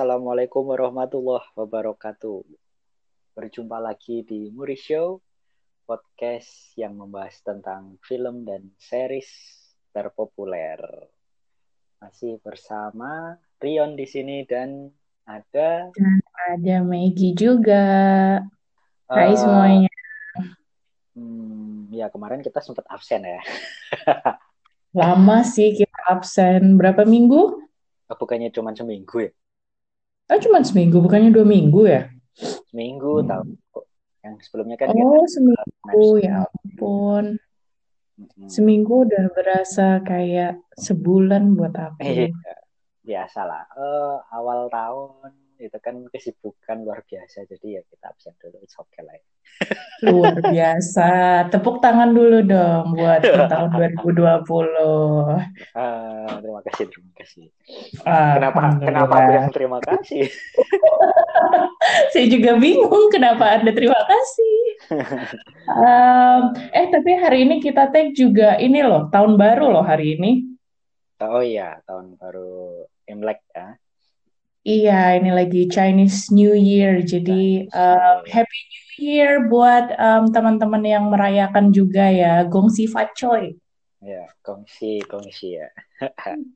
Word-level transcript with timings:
Assalamualaikum 0.00 0.64
warahmatullahi 0.64 1.44
wabarakatuh. 1.60 2.40
Berjumpa 3.36 3.76
lagi 3.76 4.24
di 4.24 4.48
Muri 4.48 4.72
Show, 4.72 5.20
podcast 5.84 6.72
yang 6.72 6.96
membahas 6.96 7.36
tentang 7.44 8.00
film 8.08 8.48
dan 8.48 8.72
series 8.80 9.28
terpopuler. 9.92 10.80
Masih 12.00 12.40
bersama 12.40 13.36
Rion 13.60 13.92
di 13.92 14.08
sini 14.08 14.40
dan 14.48 14.88
ada 15.28 15.92
Dan 15.92 16.16
ada 16.48 16.80
Maggie 16.80 17.36
juga. 17.36 17.84
Hai 19.04 19.28
eh, 19.28 19.36
semuanya. 19.36 19.92
hmm, 21.12 21.92
ya 21.92 22.08
kemarin 22.08 22.40
kita 22.40 22.64
sempat 22.64 22.88
absen 22.88 23.20
ya. 23.20 23.44
Lama 24.96 25.44
sih 25.44 25.76
kita 25.76 26.08
absen. 26.08 26.80
Berapa 26.80 27.04
minggu? 27.04 27.68
Oh, 28.08 28.16
bukannya 28.16 28.48
cuma 28.48 28.72
seminggu 28.72 29.28
ya? 29.28 29.32
Oh, 30.30 30.38
cuma 30.38 30.62
seminggu, 30.62 31.02
bukannya 31.02 31.34
dua 31.34 31.42
minggu 31.42 31.90
ya? 31.90 32.06
Seminggu 32.70 33.26
tahu. 33.26 33.58
Yang 34.22 34.34
sebelumnya 34.46 34.76
kan 34.78 34.94
Oh, 34.94 35.26
eh, 35.26 35.26
seminggu. 35.26 36.06
Ya 36.22 36.46
ampun. 36.46 37.24
Mm-mm. 38.20 38.46
Seminggu 38.46 39.10
udah 39.10 39.26
berasa 39.34 39.98
kayak 40.06 40.60
sebulan 40.78 41.58
buat 41.58 41.74
aku. 41.74 42.04
Iya, 42.04 42.30
biasa 43.02 43.40
lah. 43.42 43.64
Eh, 43.74 44.16
awal 44.30 44.70
tahun 44.70 45.49
itu 45.60 45.78
kan 45.78 46.00
kesibukan 46.08 46.80
luar 46.80 47.04
biasa, 47.04 47.44
jadi 47.44 47.80
ya 47.80 47.82
kita 47.84 48.10
absen 48.10 48.32
dulu, 48.40 48.56
it's 48.64 48.76
okay 48.80 49.04
lah. 49.04 49.14
ya. 49.14 49.24
Luar 50.08 50.36
biasa. 50.52 51.10
Tepuk 51.52 51.84
tangan 51.84 52.16
dulu 52.16 52.40
dong 52.44 52.96
buat 52.96 53.20
tahun 53.52 53.68
2020. 54.00 54.40
Ah, 55.76 56.40
terima 56.40 56.60
kasih, 56.64 56.84
terima 56.88 57.12
kasih. 57.20 57.46
Kenapa, 58.00 58.60
kenapa 58.80 59.14
aku 59.20 59.32
yang 59.36 59.48
terima 59.52 59.78
kasih? 59.84 60.24
Saya 62.12 62.26
juga 62.28 62.56
bingung 62.56 63.12
kenapa 63.12 63.60
Anda 63.60 63.72
terima 63.76 64.00
kasih. 64.08 64.58
Em, 65.70 66.40
eh, 66.72 66.86
tapi 66.88 67.10
hari 67.20 67.38
ini 67.44 67.60
kita 67.60 67.92
tag 67.92 68.16
juga 68.16 68.56
ini 68.56 68.80
loh, 68.80 69.08
tahun 69.12 69.36
baru 69.36 69.70
loh 69.70 69.84
hari 69.84 70.16
ini. 70.16 70.56
Oh 71.20 71.44
iya, 71.44 71.76
tahun 71.84 72.16
baru 72.16 72.84
Imlek 73.04 73.44
ya. 73.52 73.76
Iya, 74.60 75.16
ini 75.16 75.32
lagi 75.32 75.72
Chinese 75.72 76.28
New 76.28 76.52
Year. 76.52 77.00
Jadi, 77.00 77.64
Year. 77.64 78.20
Happy 78.28 78.60
New 78.68 78.86
Year 79.00 79.30
buat 79.48 79.88
em, 79.96 80.28
teman-teman 80.28 80.84
yang 80.84 81.08
merayakan 81.08 81.72
juga 81.72 82.04
ya. 82.12 82.44
Gongsi 82.44 82.84
Fat 82.84 83.16
Choi. 83.16 83.56
Ya, 84.04 84.28
kongsi, 84.44 85.00
kongsi 85.08 85.60
ya. 85.60 85.68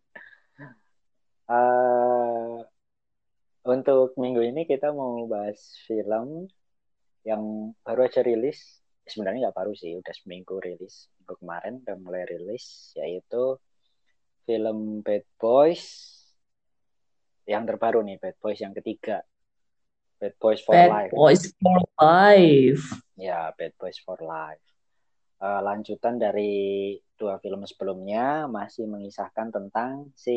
Eh, 1.45 2.57
untuk 3.69 4.17
minggu 4.17 4.41
ini 4.41 4.65
kita 4.65 4.97
mau 4.97 5.29
bahas 5.29 5.77
film 5.85 6.49
yang 7.21 7.77
baru 7.85 8.09
aja 8.09 8.25
rilis. 8.25 8.81
Sebenarnya 9.05 9.53
nggak 9.53 9.59
baru 9.61 9.77
sih, 9.77 9.93
udah 9.93 10.15
seminggu 10.17 10.57
rilis. 10.65 11.13
Minggu 11.21 11.37
kemarin 11.45 11.85
udah 11.85 11.97
mulai 12.01 12.25
rilis, 12.25 12.97
yaitu 12.97 13.61
film 14.49 15.05
Bad 15.05 15.29
Boys 15.37 16.14
yang 17.45 17.65
terbaru 17.69 18.01
nih, 18.05 18.17
Bad 18.21 18.37
Boys 18.41 18.61
yang 18.61 18.73
ketiga. 18.73 19.21
Bad 20.19 20.35
Boys 20.41 20.61
for 20.65 20.73
Bad 20.73 20.91
Life. 20.91 21.13
Boys 21.13 21.43
for 21.61 21.81
Life. 22.01 22.85
Ya, 23.21 23.53
Bad 23.55 23.73
Boys 23.77 23.99
for 24.01 24.19
Life. 24.21 24.65
Eh, 25.45 25.61
lanjutan 25.61 26.17
dari 26.17 26.97
dua 27.21 27.37
film 27.43 27.69
sebelumnya 27.69 28.49
masih 28.49 28.89
mengisahkan 28.89 29.53
tentang 29.53 30.09
si 30.17 30.37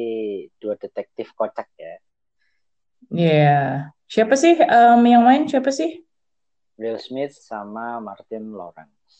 dua 0.60 0.76
detektif 0.76 1.32
kocak 1.32 1.70
ya. 1.80 1.96
Iya. 3.08 3.62
Siapa 4.04 4.36
sih 4.36 4.60
em, 4.60 5.02
yang 5.08 5.24
main? 5.24 5.48
Siapa 5.48 5.72
sih? 5.72 6.04
Will 6.76 7.00
Smith 7.00 7.40
sama 7.40 8.04
Martin 8.04 8.52
Lawrence. 8.52 9.16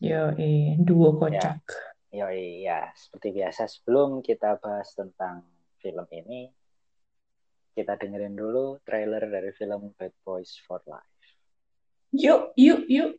Yo, 0.00 0.32
duo 0.80 1.20
kocak. 1.20 1.60
Yoi, 2.08 2.64
ya, 2.64 2.88
seperti 2.96 3.36
biasa 3.36 3.68
sebelum 3.68 4.24
kita 4.24 4.56
bahas 4.64 4.96
tentang 4.96 5.44
film 5.76 6.08
ini, 6.08 6.48
kita 7.74 7.98
dengerin 7.98 8.36
dulu 8.36 8.78
trailer 8.86 9.24
dari 9.26 9.52
film 9.56 9.92
Bad 9.96 10.12
Boys 10.22 10.56
for 10.64 10.80
Life. 10.86 11.04
Yuk, 12.16 12.56
yuk, 12.56 12.88
yuk. 12.88 13.12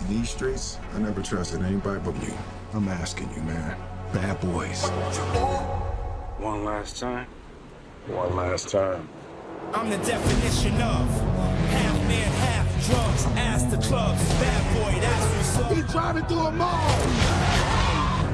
In 0.00 0.06
these 0.08 0.30
streets, 0.30 0.82
I 0.94 0.98
never 0.98 1.22
trusted 1.22 1.62
anybody 1.62 2.00
but 2.02 2.16
you. 2.22 2.34
I'm 2.74 2.88
asking 2.88 3.30
you, 3.34 3.42
man. 3.42 3.76
Bad 4.12 4.40
boys. 4.42 4.86
One 6.38 6.64
last 6.64 6.98
time. 6.98 7.26
One 8.10 8.34
last 8.34 8.70
time. 8.70 9.08
I'm 9.72 9.90
the 9.90 9.98
definition 9.98 10.74
of 10.82 11.06
half 11.70 11.96
man, 12.10 12.30
half 12.42 12.66
drugs. 12.86 13.26
Ask 13.38 13.70
the 13.70 13.78
clubs, 13.78 14.22
bad 14.42 14.62
boy, 14.74 15.00
that's 15.00 15.26
what's 15.36 15.58
up. 15.58 15.72
He 15.72 15.82
tried 15.92 16.16
to 16.18 16.22
do 16.26 16.42
them 16.42 16.60
all. 16.60 17.39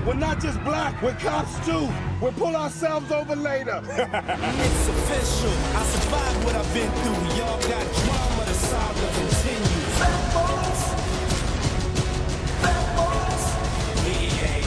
We're 0.07 0.15
not 0.15 0.41
just 0.41 0.63
black, 0.63 1.03
we're 1.03 1.15
cops 1.15 1.59
too. 1.67 1.89
We'll 2.21 2.31
pull 2.31 2.55
ourselves 2.55 3.11
over 3.11 3.35
later. 3.35 3.83
It's 3.87 4.89
official. 4.89 5.51
I 5.75 5.83
survived 5.83 6.45
what 6.45 6.55
I've 6.55 6.73
been 6.73 6.91
through. 7.03 7.37
Y'all 7.37 7.59
got 7.59 7.85
drama, 8.05 8.45
the 8.45 8.55
saga 8.55 9.07
continues. 9.19 9.99
Bad 9.99 10.33
boys, 10.33 10.83
bad 12.63 12.87
boys. 12.97 13.45
We 14.07 14.13
ain't 14.47 14.67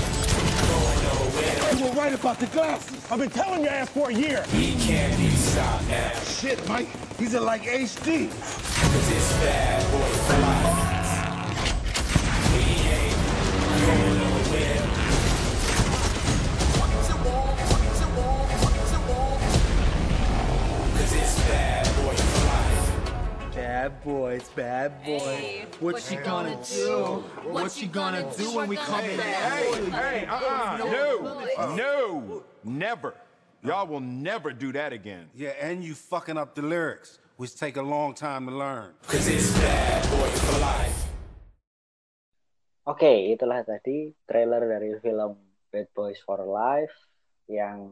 going 0.67 1.00
nowhere. 1.07 1.77
you 1.77 1.85
were 1.85 2.01
right 2.01 2.13
about 2.13 2.39
the 2.39 2.47
glasses. 2.47 3.01
I've 3.09 3.19
been 3.19 3.29
telling 3.29 3.63
your 3.63 3.71
ass 3.71 3.88
for 3.89 4.09
a 4.09 4.13
year. 4.13 4.44
We 4.53 4.75
can't 4.75 5.17
be 5.17 5.29
stopped 5.29 5.88
now. 5.88 6.11
Shit, 6.19 6.67
Mike. 6.67 6.89
These 7.17 7.33
are 7.35 7.41
like 7.41 7.63
HD. 7.63 8.29
Cause 8.29 9.09
it's 9.09 9.33
bad 9.39 9.89
boy 9.89 10.09
for 10.27 10.38
life. 10.41 10.88
Bad 23.89 24.05
boys, 24.05 24.45
bad 24.53 24.89
boys. 25.01 25.66
what 25.81 25.97
she 25.97 26.16
gonna 26.22 26.53
do? 26.61 27.25
What 27.50 27.73
she 27.73 27.89
gonna 27.89 28.22
do 28.38 28.53
when 28.53 28.69
we 28.69 28.77
come 28.77 29.01
in? 29.01 29.17
Hey, 29.17 30.29
uh-uh. 30.29 30.77
No. 30.77 31.73
No. 31.73 32.44
Never. 32.63 33.17
Y'all 33.66 33.88
will 33.89 34.00
never 34.00 34.53
do 34.53 34.69
that 34.77 34.94
again. 34.94 35.25
Yeah, 35.33 35.57
and 35.57 35.83
you 35.83 35.95
fucking 35.95 36.38
up 36.38 36.53
the 36.53 36.61
lyrics, 36.61 37.17
which 37.41 37.57
take 37.57 37.77
a 37.77 37.81
long 37.81 38.13
time 38.13 38.45
to 38.45 38.53
learn. 38.53 38.94
Cause 39.07 39.25
it's 39.25 39.50
bad 39.57 40.06
boy 40.13 40.29
for 40.38 40.59
life. 40.61 41.00
Oke, 42.85 43.33
itulah 43.33 43.66
tadi 43.66 44.13
trailer 44.29 44.69
dari 44.69 45.01
film 45.01 45.33
Bad 45.73 45.89
Boys 45.97 46.21
for 46.21 46.45
Life 46.45 46.94
yang 47.50 47.89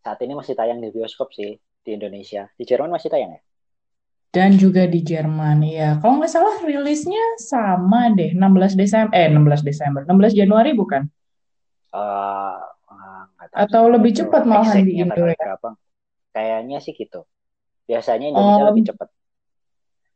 saat 0.00 0.16
ini 0.24 0.32
masih 0.32 0.56
tayang 0.56 0.80
di 0.80 0.88
bioskop 0.88 1.28
sih 1.36 1.60
di 1.60 1.90
Indonesia. 1.92 2.48
Di 2.56 2.64
Jerman 2.64 2.88
masih 2.88 3.12
tayang 3.12 3.36
ya? 3.36 3.44
Dan 4.34 4.58
juga 4.58 4.82
di 4.90 4.98
Jerman, 4.98 5.62
ya. 5.62 6.02
Kalau 6.02 6.18
nggak 6.18 6.32
salah 6.34 6.58
rilisnya 6.66 7.38
sama 7.38 8.10
deh, 8.10 8.34
16 8.34 8.74
Desember, 8.74 9.14
eh 9.14 9.30
16 9.30 9.62
Desember, 9.62 10.02
16 10.02 10.34
Januari 10.34 10.74
bukan? 10.74 11.06
Eh, 11.94 12.58
eh, 12.90 13.20
nggak 13.30 13.48
tahu 13.54 13.62
Atau 13.62 13.82
lebih 13.94 14.10
cepat 14.10 14.42
malahan 14.42 14.82
di 14.82 14.98
Indo 14.98 15.22
ya. 15.22 15.38
berapa. 15.38 15.78
Kayaknya 16.34 16.82
sih 16.82 16.98
gitu. 16.98 17.22
Biasanya 17.86 18.34
Indonesia 18.34 18.64
Om, 18.66 18.70
lebih 18.74 18.84
cepat. 18.90 19.08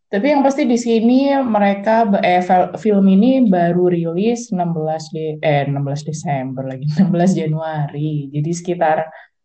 tapi 0.08 0.32
yang 0.32 0.40
pasti 0.40 0.64
di 0.64 0.80
sini 0.80 1.36
mereka 1.36 2.08
eh 2.24 2.40
film 2.80 3.04
ini 3.12 3.44
baru 3.44 3.92
rilis 3.92 4.48
16 4.48 5.12
de 5.12 5.36
eh 5.44 5.68
16 5.68 6.08
Desember 6.08 6.64
lagi, 6.64 6.88
16 6.98 7.38
Januari. 7.38 8.32
Jadi 8.32 8.50
sekitar 8.50 9.04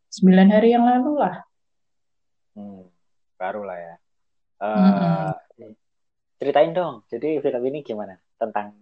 9 0.09 0.49
hari 0.55 0.71
yang 0.73 0.87
lalu 0.87 1.19
lah. 1.19 1.43
Hmm, 2.55 2.87
baru 3.35 3.67
lah 3.67 3.75
ya. 3.75 3.95
Eh, 4.63 5.31
ceritain 6.39 6.71
dong. 6.71 7.03
Jadi 7.11 7.43
film 7.43 7.61
ini 7.67 7.83
gimana? 7.83 8.15
Tentang 8.39 8.75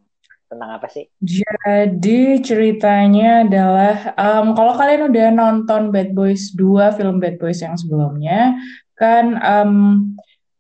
tentang 0.46 0.70
apa 0.76 0.88
sih? 0.92 1.08
Jadi 1.24 2.44
ceritanya 2.44 3.48
adalah 3.48 3.96
em, 4.20 4.52
kalau 4.52 4.74
kalian 4.76 5.08
udah 5.08 5.28
nonton 5.32 5.90
Bad 5.96 6.12
Boys 6.12 6.52
2 6.54 6.98
film 7.00 7.24
Bad 7.24 7.40
Boys 7.40 7.64
yang 7.64 7.80
sebelumnya 7.80 8.60
kan 9.00 9.40
em, 9.40 9.74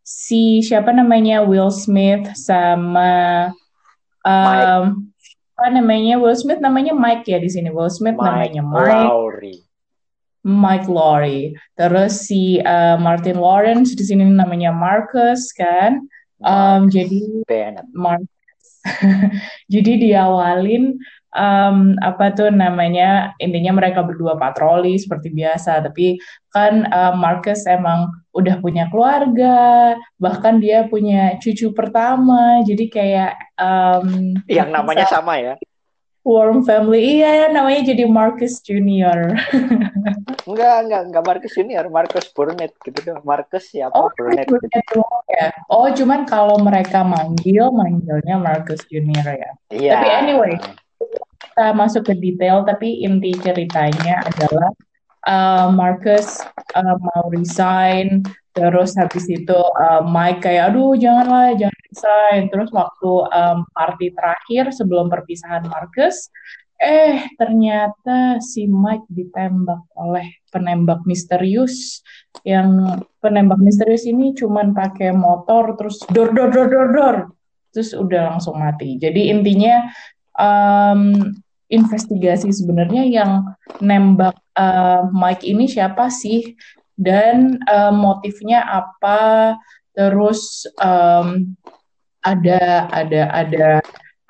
si 0.02 0.64
siapa 0.64 0.96
namanya 0.96 1.44
Will 1.44 1.70
Smith 1.70 2.32
sama 2.40 3.52
Mike, 4.24 4.64
em, 4.64 4.84
apa 5.60 5.68
namanya 5.76 6.16
Will 6.18 6.40
Smith 6.40 6.64
namanya 6.64 6.96
Mike 6.96 7.28
ya 7.28 7.38
di 7.38 7.52
sini 7.52 7.68
Will 7.70 7.92
Smith 7.92 8.16
Mike 8.16 8.56
namanya 8.56 8.62
Mike 8.64 9.10
Lowry. 9.12 9.56
Mike 10.42 10.90
Lowry 10.90 11.54
terus 11.78 12.26
si 12.26 12.58
eh, 12.58 12.98
Martin 12.98 13.38
Lawrence 13.38 13.94
di 13.94 14.04
sini 14.06 14.26
namanya 14.26 14.74
Marcus 14.74 15.54
kan? 15.54 16.02
Marcus. 16.42 16.90
jadi 16.90 17.20
Bennett. 17.46 17.88
Marcus. 17.94 18.30
Jadi 19.74 20.10
diawalin 20.10 20.98
um, 21.38 21.96
apa 22.02 22.34
tuh 22.34 22.50
namanya 22.50 23.32
intinya 23.38 23.78
mereka 23.78 24.02
berdua 24.02 24.36
patroli 24.42 24.98
seperti 24.98 25.32
biasa. 25.32 25.86
Tapi 25.86 26.18
kan 26.52 26.90
uh, 26.90 27.14
Marcus 27.16 27.64
emang 27.70 28.12
udah 28.32 28.64
punya 28.64 28.88
keluarga 28.88 29.94
bahkan 30.18 30.58
dia 30.58 30.88
punya 30.90 31.38
cucu 31.38 31.72
pertama. 31.78 32.66
Jadi 32.66 32.90
kayak 32.90 33.34
um, 33.60 34.34
Yang 34.50 34.70
namanya 34.74 35.06
sama 35.08 35.38
ya. 35.40 35.56
Warm 36.22 36.62
family 36.62 37.22
iya 37.22 37.50
namanya 37.50 37.94
jadi 37.94 38.06
Marcus 38.06 38.62
Junior 38.62 39.34
Enggak, 40.42 40.76
enggak, 40.84 41.02
enggak 41.08 41.24
Marcus 41.24 41.54
Junior, 41.54 41.86
Marcus 41.88 42.28
Burnett 42.34 42.74
gitu 42.82 43.00
dong. 43.06 43.22
Marcus 43.22 43.70
siapa? 43.70 43.94
Oh, 43.94 44.10
Burnett. 44.18 44.50
Junior 44.50 44.84
doang 44.90 45.26
ya. 45.30 45.48
Oh, 45.70 45.88
cuman 45.94 46.26
kalau 46.26 46.58
mereka 46.60 47.06
manggil, 47.06 47.70
manggilnya 47.70 48.36
Marcus 48.42 48.82
Junior 48.90 49.22
ya. 49.22 49.52
Iya. 49.70 49.92
Tapi 50.02 50.08
anyway, 50.10 50.54
kita 51.46 51.78
masuk 51.78 52.10
ke 52.10 52.14
detail, 52.18 52.66
tapi 52.66 53.06
inti 53.06 53.38
ceritanya 53.38 54.26
adalah 54.26 54.72
uh, 55.30 55.68
Marcus 55.70 56.42
uh, 56.74 56.98
mau 56.98 57.30
resign, 57.30 58.26
terus 58.52 58.96
habis 59.00 59.26
itu 59.32 59.56
uh, 59.56 60.04
Mike 60.04 60.44
kayak, 60.44 60.72
aduh 60.72 60.96
janganlah, 61.00 61.56
jangan 61.56 61.80
resign. 61.88 62.42
Terus 62.52 62.70
waktu 62.72 63.12
um, 63.32 63.64
party 63.72 64.12
terakhir 64.16 64.76
sebelum 64.76 65.08
perpisahan 65.08 65.68
Marcus, 65.68 66.32
eh 66.82 67.30
ternyata 67.38 68.42
si 68.42 68.66
Mike 68.66 69.06
ditembak 69.08 69.86
oleh 69.94 70.42
penembak 70.50 71.06
misterius 71.06 72.02
yang 72.42 72.98
penembak 73.22 73.62
misterius 73.62 74.10
ini 74.10 74.34
cuman 74.34 74.74
pakai 74.74 75.14
motor 75.14 75.78
terus 75.78 76.02
dor 76.10 76.34
dor 76.34 76.50
dor 76.50 76.68
dor 76.68 76.90
dor 76.90 77.18
terus 77.72 77.94
udah 77.96 78.36
langsung 78.36 78.60
mati. 78.60 79.00
Jadi 79.00 79.32
intinya 79.32 79.88
um, 80.36 81.32
investigasi 81.72 82.52
sebenarnya 82.52 83.08
yang 83.08 83.48
nembak 83.80 84.36
uh, 84.60 85.08
Mike 85.16 85.48
ini 85.48 85.72
siapa 85.72 86.12
sih 86.12 86.58
dan 86.96 87.60
uh, 87.68 87.94
motifnya 87.94 88.64
apa? 88.66 89.56
Terus 89.92 90.66
um, 90.80 91.56
ada 92.24 92.88
ada 92.92 93.22
ada 93.32 93.68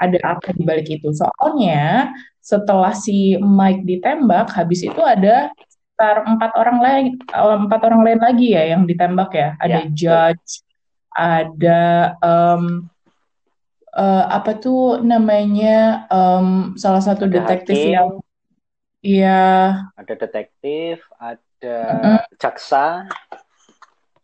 ada 0.01 0.19
apa 0.25 0.53
di 0.53 0.63
balik 0.65 0.89
itu? 0.89 1.13
Soalnya 1.13 2.11
setelah 2.41 2.91
si 2.91 3.37
Mike 3.37 3.85
ditembak 3.85 4.49
habis 4.57 4.81
itu 4.81 5.01
ada 5.01 5.53
sekitar 5.69 6.25
empat 6.25 6.51
orang 6.57 6.77
lain 6.81 7.05
empat 7.37 7.81
orang 7.85 8.01
lain 8.01 8.19
lagi 8.19 8.57
ya 8.57 8.73
yang 8.73 8.89
ditembak 8.89 9.31
ya. 9.37 9.49
Ada 9.61 9.77
Ya, 9.85 9.93
judge 9.93 10.65
ada 11.11 12.15
um, 12.23 12.87
uh, 13.95 14.25
apa 14.31 14.57
tuh 14.57 15.03
namanya 15.03 16.07
um, 16.07 16.73
salah 16.79 17.03
satu 17.03 17.27
detektif 17.27 17.75
hakim. 17.75 17.93
yang 17.95 18.09
ya 19.01 19.41
Ada 19.97 20.13
detektif, 20.17 21.01
ada 21.17 21.77
Mm-mm. 22.01 22.17
jaksa. 22.37 23.05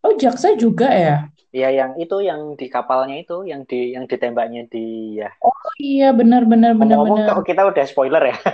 oh 0.06 0.14
jaksa 0.18 0.54
juga 0.58 0.90
ya 0.94 1.18
Ya 1.56 1.72
yang 1.74 1.96
itu 1.98 2.22
yang 2.22 2.54
di 2.60 2.70
kapalnya 2.70 3.18
itu, 3.24 3.42
yang 3.48 3.64
di 3.66 3.96
yang 3.96 4.06
ditembaknya 4.06 4.68
di 4.70 5.18
ya. 5.18 5.32
oh 5.42 5.56
iya 5.80 6.12
benar 6.14 6.44
benar 6.46 6.76
benar 6.78 7.02
benar 7.02 7.34
kok 7.34 7.48
kita 7.50 7.66
udah 7.66 7.84
spoiler 7.88 8.24
ya. 8.30 8.38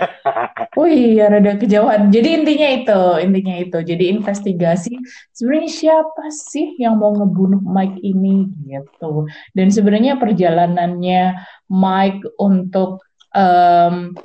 Oh 0.74 0.90
iya, 0.90 1.30
rada 1.30 1.54
kejauhan. 1.54 2.10
Jadi 2.10 2.28
intinya 2.42 2.68
itu, 2.74 3.00
intinya 3.22 3.54
itu. 3.62 3.78
Jadi 3.78 4.10
investigasi 4.10 4.90
sebenarnya 5.30 5.70
siapa 5.70 6.24
sih 6.34 6.74
yang 6.82 6.98
mau 6.98 7.14
ngebunuh 7.14 7.62
Mike 7.62 8.02
ini 8.02 8.50
gitu. 8.66 9.30
Dan 9.54 9.70
sebenarnya 9.70 10.18
perjalanannya 10.18 11.38
Mike 11.70 12.26
untuk 12.42 13.06
em, 13.30 14.18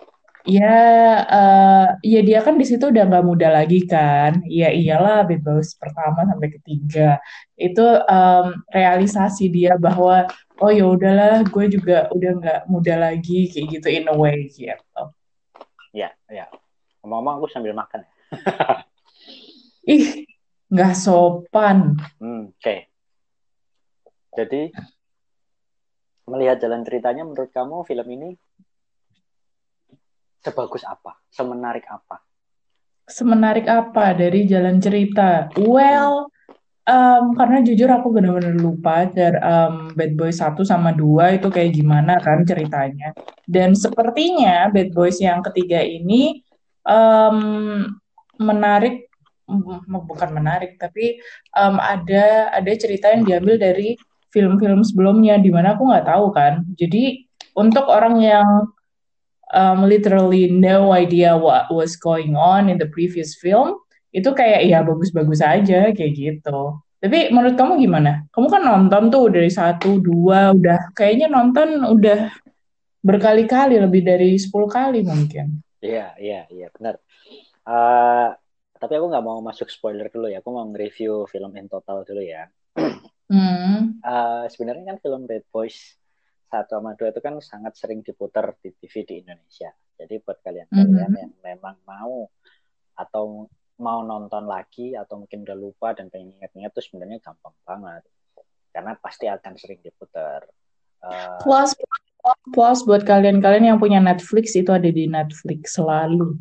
ya 0.50 0.78
eh, 1.30 1.88
ya 2.02 2.20
dia 2.26 2.40
kan 2.42 2.58
di 2.58 2.66
situ 2.66 2.90
udah 2.90 3.06
nggak 3.06 3.26
muda 3.26 3.48
lagi 3.54 3.86
kan. 3.86 4.42
Ya 4.50 4.74
iyalah 4.74 5.30
Boys 5.30 5.78
pertama 5.78 6.26
sampai 6.26 6.50
ketiga. 6.58 7.22
Itu 7.54 7.86
em, 7.86 8.66
realisasi 8.74 9.54
dia 9.54 9.78
bahwa 9.78 10.26
oh 10.58 10.72
ya 10.74 10.90
udahlah, 10.90 11.46
gue 11.46 11.66
juga 11.70 12.10
udah 12.10 12.32
nggak 12.42 12.60
muda 12.66 12.94
lagi 12.98 13.48
kayak 13.54 13.68
gitu 13.80 13.88
in 13.94 14.10
a 14.10 14.16
way 14.18 14.50
gitu. 14.50 15.04
ya, 15.94 16.10
ya. 16.28 16.50
Ngomong-ngomong 17.06 17.46
aku 17.46 17.48
sambil 17.54 17.78
makan. 17.78 18.04
Ih, 19.96 20.26
nggak 20.74 20.94
sopan. 20.98 21.96
Hmm, 22.18 22.52
oke. 22.52 22.76
Jadi 24.38 24.62
melihat 26.30 26.62
jalan 26.62 26.86
ceritanya 26.86 27.26
menurut 27.26 27.50
kamu 27.50 27.82
film 27.90 28.08
ini 28.14 28.30
sebagus 30.40 30.84
apa? 30.88 31.20
Semenarik 31.30 31.86
apa? 31.88 32.24
Semenarik 33.10 33.66
apa 33.66 34.14
dari 34.14 34.46
jalan 34.46 34.78
cerita? 34.78 35.50
Well, 35.58 36.30
em, 36.86 37.34
karena 37.36 37.58
jujur 37.66 37.90
aku 37.90 38.14
benar-benar 38.14 38.56
lupa 38.56 39.10
dari 39.10 39.38
em, 39.38 39.94
Bad 39.94 40.14
Boys 40.16 40.40
1 40.40 40.62
sama 40.64 40.94
2 40.94 41.38
itu 41.42 41.48
kayak 41.50 41.72
gimana 41.74 42.22
kan 42.22 42.46
ceritanya. 42.46 43.12
Dan 43.50 43.74
sepertinya 43.74 44.70
Bad 44.70 44.94
Boys 44.94 45.18
yang 45.20 45.42
ketiga 45.42 45.82
ini 45.82 46.46
em, 46.86 47.38
menarik, 48.40 49.10
bukan 49.90 50.30
menarik, 50.32 50.78
tapi 50.78 51.18
em, 51.58 51.76
ada 51.82 52.54
ada 52.54 52.72
cerita 52.78 53.10
yang 53.12 53.26
diambil 53.26 53.58
dari 53.58 53.98
film-film 54.30 54.86
sebelumnya, 54.86 55.42
di 55.42 55.50
mana 55.50 55.74
aku 55.74 55.90
nggak 55.90 56.06
tahu 56.06 56.30
kan. 56.30 56.62
Jadi 56.78 57.26
untuk 57.58 57.90
orang 57.90 58.22
yang 58.22 58.70
um, 59.54 59.86
literally 59.86 60.50
no 60.50 60.94
idea 60.94 61.38
what 61.38 61.70
was 61.70 61.98
going 61.98 62.34
on 62.38 62.70
in 62.70 62.78
the 62.78 62.90
previous 62.90 63.38
film, 63.38 63.78
itu 64.10 64.30
kayak 64.34 64.66
ya 64.66 64.82
bagus-bagus 64.82 65.42
aja 65.42 65.94
kayak 65.94 66.14
gitu. 66.18 66.82
Tapi 67.00 67.32
menurut 67.32 67.56
kamu 67.56 67.80
gimana? 67.80 68.28
Kamu 68.36 68.48
kan 68.52 68.62
nonton 68.66 69.08
tuh 69.08 69.32
dari 69.32 69.48
satu, 69.48 70.04
dua, 70.04 70.52
udah 70.52 70.92
kayaknya 70.92 71.32
nonton 71.32 71.80
udah 71.88 72.28
berkali-kali, 73.00 73.80
lebih 73.80 74.04
dari 74.04 74.36
10 74.36 74.68
kali 74.68 75.00
mungkin. 75.08 75.64
Iya, 75.80 76.20
iya, 76.20 76.44
iya, 76.52 76.68
benar. 76.76 77.00
Eh, 77.64 78.30
tapi 78.76 78.94
aku 79.00 79.06
nggak 79.08 79.24
mau 79.24 79.40
masuk 79.40 79.72
spoiler 79.72 80.12
dulu 80.12 80.28
ya. 80.28 80.44
Aku 80.44 80.52
mau 80.52 80.68
nge-review 80.68 81.24
film 81.32 81.56
in 81.56 81.72
total 81.72 82.04
dulu 82.04 82.20
ya. 82.20 82.52
Hmm, 83.30 84.02
Eh, 84.02 84.46
sebenarnya 84.50 84.96
kan 84.96 84.98
film 85.00 85.30
Bad 85.30 85.46
Boys 85.54 85.96
1 86.50 86.66
sama 86.68 86.98
2 86.98 87.14
itu 87.14 87.22
kan 87.22 87.38
sangat 87.40 87.78
sering 87.78 88.02
diputar 88.02 88.58
di 88.58 88.74
TV 88.74 89.06
di 89.06 89.16
Indonesia. 89.22 89.70
Jadi 89.96 90.18
buat 90.26 90.42
kalian-kalian 90.42 91.12
Mhm. 91.14 91.22
yang 91.22 91.34
memang 91.46 91.78
mau 91.86 92.28
atau 92.98 93.48
mau 93.80 94.04
nonton 94.04 94.44
lagi 94.44 94.92
atau 94.92 95.24
mungkin 95.24 95.48
udah 95.48 95.56
lupa 95.56 95.96
dan 95.96 96.12
pengen 96.12 96.36
ingat-ingat 96.36 96.76
itu 96.76 96.92
sebenarnya 96.92 97.24
gampang 97.24 97.56
banget. 97.64 98.04
Karena 98.76 98.98
pasti 99.00 99.30
akan 99.30 99.54
sering 99.56 99.80
diputar. 99.80 100.44
Eh, 101.00 101.38
Plus, 101.40 101.72
plus 102.52 102.80
buat 102.84 103.08
kalian-kalian 103.08 103.72
yang 103.72 103.80
punya 103.80 104.04
Netflix 104.04 104.52
itu 104.58 104.68
ada 104.76 104.92
di 104.92 105.08
Netflix 105.08 105.80
selalu. 105.80 106.36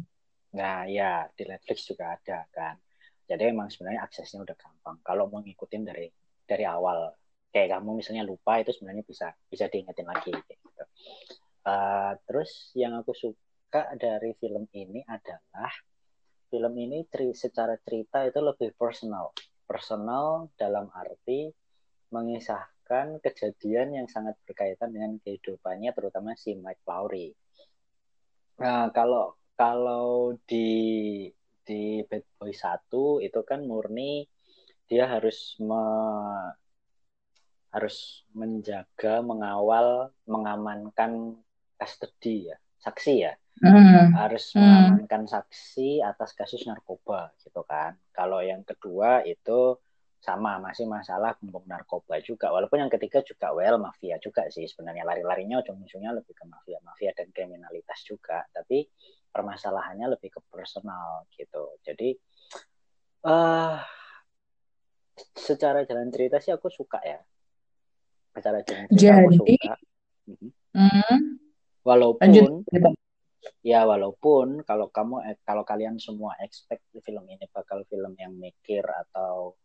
Nah, 0.59 0.83
ya 0.91 1.31
di 1.37 1.47
Netflix 1.47 1.87
juga 1.87 2.19
ada 2.19 2.43
kan. 2.51 2.75
Jadi 3.29 3.55
emang 3.55 3.71
sebenarnya 3.71 4.03
aksesnya 4.03 4.43
udah 4.43 4.57
gampang. 4.59 4.99
Kalau 5.05 5.31
mau 5.31 5.39
ngikutin 5.45 5.83
dari 5.85 6.09
dari 6.43 6.65
awal, 6.65 7.13
kayak 7.49 7.79
kamu 7.79 8.01
misalnya 8.01 8.25
lupa 8.29 8.61
itu 8.61 8.71
sebenarnya 8.77 9.05
bisa 9.05 9.33
bisa 9.49 9.65
diingetin 9.73 10.07
lagi 10.09 10.33
gitu. 10.33 10.85
Eh, 11.69 12.13
terus 12.25 12.73
yang 12.77 12.97
aku 12.97 13.13
suka 13.13 13.93
dari 13.97 14.33
film 14.41 14.65
ini 14.73 15.05
adalah 15.05 15.73
film 16.49 16.75
ini 16.81 17.05
ceri- 17.09 17.37
secara 17.37 17.77
cerita 17.81 18.25
itu 18.25 18.41
lebih 18.41 18.73
personal. 18.77 19.33
Personal 19.69 20.49
dalam 20.57 20.89
arti 20.97 21.53
mengisahkan 22.09 23.21
kejadian 23.21 24.01
yang 24.01 24.07
sangat 24.09 24.41
berkaitan 24.49 24.97
dengan 24.97 25.21
kehidupannya 25.21 25.93
terutama 25.93 26.33
si 26.41 26.57
Mike 26.57 26.81
Lowry. 26.89 27.37
Nah, 28.65 28.89
kalau 28.97 29.37
kalau 29.61 30.33
di 30.49 31.29
di 31.69 32.01
Bad 32.09 32.25
Boy 32.41 32.57
1 32.57 33.21
itu 33.21 33.41
kan 33.45 33.61
murni 33.69 34.25
dia 34.89 35.05
harus 35.05 35.61
me- 35.61 36.57
harus 37.69 38.25
menjaga, 38.33 39.21
mengawal, 39.21 40.13
mengamankan 40.25 41.37
custody 41.77 42.53
ya, 42.53 42.57
saksi 42.81 43.15
ya. 43.29 43.35
Hmm, 43.59 44.15
Harus 44.15 44.55
hmm. 44.55 44.63
mengamankan 44.63 45.27
saksi 45.27 45.99
atas 45.99 46.31
kasus 46.39 46.63
narkoba 46.63 47.35
gitu 47.43 47.67
kan. 47.67 47.99
Kalau 48.15 48.39
yang 48.39 48.63
kedua 48.63 49.27
itu 49.27 49.75
sama 50.19 50.63
masih 50.63 50.87
masalah 50.87 51.35
gembong 51.39 51.67
narkoba 51.67 52.23
juga. 52.23 52.55
Walaupun 52.55 52.87
yang 52.87 52.91
ketiga 52.91 53.23
juga 53.23 53.51
well 53.55 53.83
mafia 53.83 54.19
juga 54.23 54.47
sih 54.51 54.67
sebenarnya 54.67 55.03
lari-larinya 55.07 55.59
ujung-ujungnya 55.63 56.15
lebih 56.15 56.35
ke 56.39 56.45
mafia, 56.47 56.79
mafia 56.87 57.11
dan 57.15 57.31
kriminalitas 57.35 57.99
juga. 58.07 58.47
Tapi 58.51 58.87
permasalahannya 59.31 60.07
lebih 60.19 60.39
ke 60.39 60.41
personal 60.51 61.27
gitu. 61.35 61.79
Jadi 61.83 62.15
eh 63.27 63.77
secara 65.35 65.83
jalan 65.83 66.15
cerita 66.15 66.39
sih 66.39 66.55
aku 66.55 66.71
suka 66.71 67.03
ya. 67.03 67.19
Jalan 68.43 68.63
cerita 68.65 68.95
Jadi, 68.95 69.37
suka. 69.37 69.75
Mhm. 70.29 70.49
hmm, 70.77 71.19
Walaupun 71.85 72.21
lanjut. 72.23 72.45
Gitu. 72.69 72.91
ya 73.65 73.87
walaupun 73.89 74.61
kalau 74.67 74.93
kamu 74.93 75.25
eh, 75.25 75.37
kalau 75.47 75.65
kalian 75.65 75.97
semua 75.97 76.37
expect 76.43 76.85
film 77.01 77.25
ini 77.31 77.49
bakal 77.49 77.81
film 77.89 78.13
yang 78.19 78.35
mikir 78.37 78.85
atau 78.85 79.57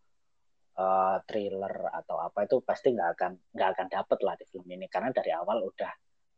uh, 0.77 1.17
thriller 1.27 1.91
atau 1.91 2.21
apa 2.21 2.47
itu 2.47 2.61
pasti 2.63 2.93
nggak 2.95 3.09
akan 3.17 3.31
nggak 3.53 3.69
akan 3.75 3.87
dapet 3.91 4.19
lah 4.23 4.33
di 4.39 4.45
film 4.47 4.67
ini 4.69 4.87
karena 4.87 5.09
dari 5.11 5.31
awal 5.35 5.67
udah 5.67 5.93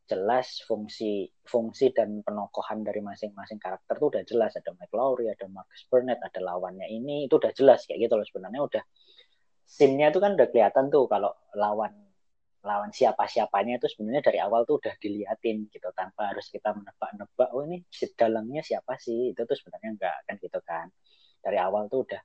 jelas 0.06 0.62
fungsi 0.70 1.26
fungsi 1.42 1.90
dan 1.90 2.22
penokohan 2.22 2.86
dari 2.86 3.02
masing-masing 3.02 3.58
karakter 3.58 3.98
tuh 3.98 4.14
udah 4.14 4.24
jelas 4.26 4.54
ada 4.54 4.70
Mike 4.78 4.94
Lowry 4.94 5.34
ada 5.34 5.50
Marcus 5.50 5.82
Burnett 5.90 6.22
ada 6.22 6.40
lawannya 6.46 6.86
ini 6.86 7.26
itu 7.26 7.42
udah 7.42 7.50
jelas 7.58 7.90
kayak 7.90 8.06
gitu 8.06 8.14
loh 8.14 8.26
sebenarnya 8.26 8.62
udah 8.62 8.84
scene-nya 9.66 10.14
itu 10.14 10.22
kan 10.22 10.38
udah 10.38 10.48
kelihatan 10.54 10.94
tuh 10.94 11.10
kalau 11.10 11.34
lawan 11.58 12.05
lawan 12.66 12.90
siapa-siapanya 12.90 13.78
itu 13.78 13.88
sebenarnya 13.94 14.24
dari 14.26 14.40
awal 14.42 14.66
tuh 14.66 14.82
udah 14.82 14.98
diliatin 14.98 15.70
gitu 15.70 15.90
tanpa 15.94 16.34
harus 16.34 16.50
kita 16.50 16.74
menebak-nebak 16.74 17.50
oh 17.54 17.62
ini 17.64 17.86
dalangnya 18.18 18.66
siapa 18.66 18.98
sih? 18.98 19.32
Itu 19.32 19.46
tuh 19.46 19.54
sebenarnya 19.54 19.90
enggak 19.94 20.18
kan 20.26 20.36
gitu 20.42 20.60
kan. 20.66 20.90
Dari 21.40 21.58
awal 21.62 21.86
tuh 21.88 22.10
udah 22.10 22.22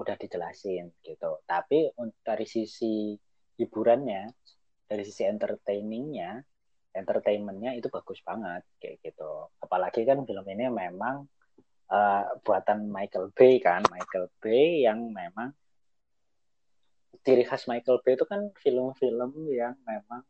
udah 0.00 0.16
dijelasin 0.16 0.88
gitu. 1.04 1.44
Tapi 1.44 1.92
dari 2.24 2.46
sisi 2.48 3.12
hiburannya 3.60 4.32
dari 4.88 5.02
sisi 5.04 5.28
entertainingnya 5.28 6.40
entertainmentnya 6.96 7.76
itu 7.76 7.92
bagus 7.92 8.18
banget 8.24 8.64
kayak 8.80 9.04
gitu. 9.04 9.52
Apalagi 9.60 10.08
kan 10.08 10.24
film 10.24 10.46
ini 10.48 10.72
memang 10.72 11.28
uh, 11.92 12.24
buatan 12.40 12.88
Michael 12.88 13.30
Bay 13.36 13.60
kan 13.60 13.84
Michael 13.92 14.32
Bay 14.40 14.88
yang 14.88 15.12
memang 15.12 15.52
ciri 17.24 17.44
khas 17.44 17.68
Michael 17.68 18.00
Bay 18.04 18.14
itu 18.16 18.24
kan 18.24 18.52
film-film 18.56 19.30
yang 19.52 19.76
memang 19.84 20.22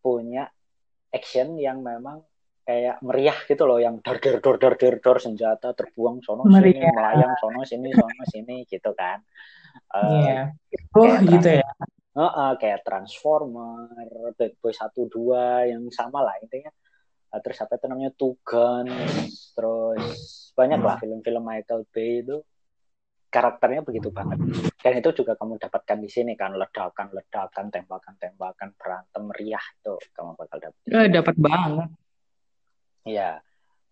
punya 0.00 0.48
action 1.10 1.58
yang 1.58 1.82
memang 1.82 2.22
kayak 2.64 3.02
meriah 3.02 3.38
gitu 3.50 3.66
loh 3.66 3.82
yang 3.82 3.98
dor 3.98 4.22
dor 4.22 4.38
dor 4.38 4.56
dor 4.62 4.74
dor 4.78 4.96
dor 5.02 5.18
senjata 5.18 5.74
terbuang 5.74 6.22
sono 6.22 6.46
meriah. 6.46 6.86
sini 6.86 6.94
melayang 6.94 7.34
sono 7.40 7.60
sini 7.66 7.88
sono 7.90 8.24
sini 8.30 8.56
gitu 8.68 8.94
kan 8.94 9.18
uh, 9.96 10.22
yeah. 10.22 10.44
oh 10.94 11.18
gitu 11.18 11.58
ya 11.58 11.68
uh, 12.14 12.22
uh, 12.22 12.50
kayak 12.54 12.86
Transformer 12.86 13.90
Bad 14.38 14.54
Boy 14.62 14.70
satu 14.70 15.10
dua 15.10 15.66
yang 15.66 15.90
sama 15.90 16.22
lah 16.22 16.38
intinya 16.38 16.70
uh, 17.34 17.40
terus 17.42 17.58
apa 17.58 17.74
itu 17.74 17.86
namanya 17.90 18.12
Tugan 18.14 18.86
terus 19.58 20.14
banyak 20.54 20.78
lah 20.78 20.94
hmm. 20.94 21.02
film-film 21.02 21.42
Michael 21.42 21.82
Bay 21.90 22.22
itu 22.22 22.38
karakternya 23.30 23.86
begitu 23.86 24.10
banget. 24.10 24.42
Dan 24.82 24.92
itu 24.98 25.22
juga 25.22 25.38
kamu 25.38 25.62
dapatkan 25.62 25.98
di 26.02 26.10
sini 26.10 26.34
kan 26.34 26.52
ledakan 26.58 27.14
ledakan 27.14 27.70
tembakan 27.70 28.14
tembakan 28.18 28.68
berantem 28.74 29.22
meriah 29.30 29.62
itu 29.80 29.94
kamu 30.12 30.34
bakal 30.34 30.58
dapat 30.58 30.80
eh, 30.90 31.08
dapat 31.08 31.36
banget. 31.38 31.88
Ya 33.06 33.40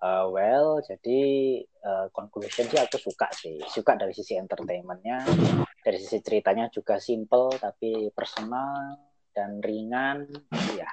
uh, 0.02 0.26
well 0.28 0.82
jadi 0.82 1.20
uh, 1.86 2.06
conclusion 2.10 2.66
sih 2.66 2.80
aku 2.82 2.98
suka 2.98 3.30
sih. 3.32 3.62
Suka 3.70 3.94
dari 3.94 4.12
sisi 4.12 4.34
entertainmentnya 4.34 5.22
dari 5.82 5.98
sisi 6.02 6.18
ceritanya 6.18 6.66
juga 6.68 6.98
simple 6.98 7.54
tapi 7.56 8.10
personal 8.10 8.98
dan 9.32 9.62
ringan 9.62 10.26
ya 10.74 10.90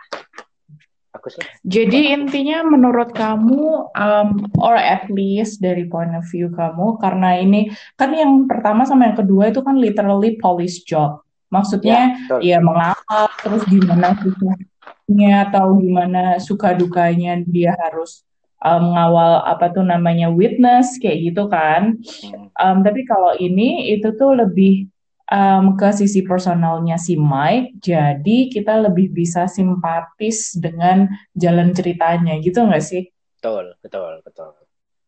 bagus 1.25 1.41
lah. 1.41 1.49
Jadi 1.65 2.13
intinya 2.13 2.61
menurut 2.61 3.09
kamu 3.17 3.89
um, 3.89 4.27
or 4.61 4.77
at 4.77 5.09
least 5.09 5.57
dari 5.57 5.89
point 5.89 6.13
of 6.13 6.21
view 6.29 6.53
kamu 6.53 7.01
karena 7.01 7.41
ini 7.41 7.73
kan 7.97 8.13
yang 8.13 8.45
pertama 8.45 8.85
sama 8.85 9.09
yang 9.09 9.17
kedua 9.17 9.49
itu 9.49 9.65
kan 9.65 9.81
literally 9.81 10.37
police 10.37 10.85
job. 10.85 11.25
Maksudnya 11.49 12.13
ya, 12.41 12.57
ya 12.57 12.57
mengawal 12.61 13.25
terus 13.41 13.65
gimana 13.65 14.13
susahnya 14.21 15.49
atau 15.49 15.81
gimana 15.81 16.37
suka 16.37 16.77
dukanya 16.77 17.41
dia 17.49 17.73
harus 17.73 18.21
um, 18.61 18.93
mengawal 18.93 19.41
apa 19.45 19.73
tuh 19.73 19.81
namanya 19.81 20.29
witness 20.29 21.01
kayak 21.01 21.33
gitu 21.33 21.49
kan. 21.49 21.97
Um, 22.61 22.85
tapi 22.85 23.01
kalau 23.09 23.33
ini 23.41 23.89
itu 23.97 24.13
tuh 24.13 24.37
lebih 24.37 24.89
um, 25.31 25.73
ke 25.77 25.89
sisi 25.93 26.21
personalnya 26.21 26.97
si 27.01 27.17
Mike, 27.17 27.81
jadi 27.81 28.37
kita 28.49 28.85
lebih 28.89 29.13
bisa 29.13 29.49
simpatis 29.49 30.53
dengan 30.57 31.09
jalan 31.33 31.73
ceritanya, 31.73 32.37
gitu 32.41 32.65
nggak 32.65 32.83
sih? 32.83 33.09
Betul, 33.37 33.73
betul, 33.81 34.21
betul. 34.25 34.51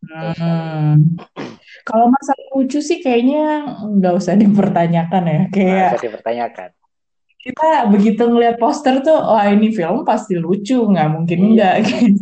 Hmm. 0.08 1.18
Kalau 1.84 2.06
masa 2.14 2.38
lucu 2.54 2.80
sih 2.80 3.02
kayaknya 3.02 3.76
nggak 3.82 4.14
usah 4.18 4.38
dipertanyakan 4.38 5.24
ya, 5.26 5.42
kayak. 5.50 5.74
Nggak 5.74 5.94
usah 5.94 6.06
dipertanyakan. 6.06 6.70
Kita 7.38 7.70
begitu 7.88 8.24
ngeliat 8.28 8.60
poster 8.60 9.00
tuh, 9.06 9.18
wah 9.18 9.46
oh, 9.46 9.50
ini 9.50 9.72
film 9.72 10.04
pasti 10.04 10.36
lucu, 10.36 10.78
nggak 10.84 11.08
mungkin 11.14 11.40
iya. 11.54 11.54
nggak 11.54 11.76
gitu. 11.88 12.22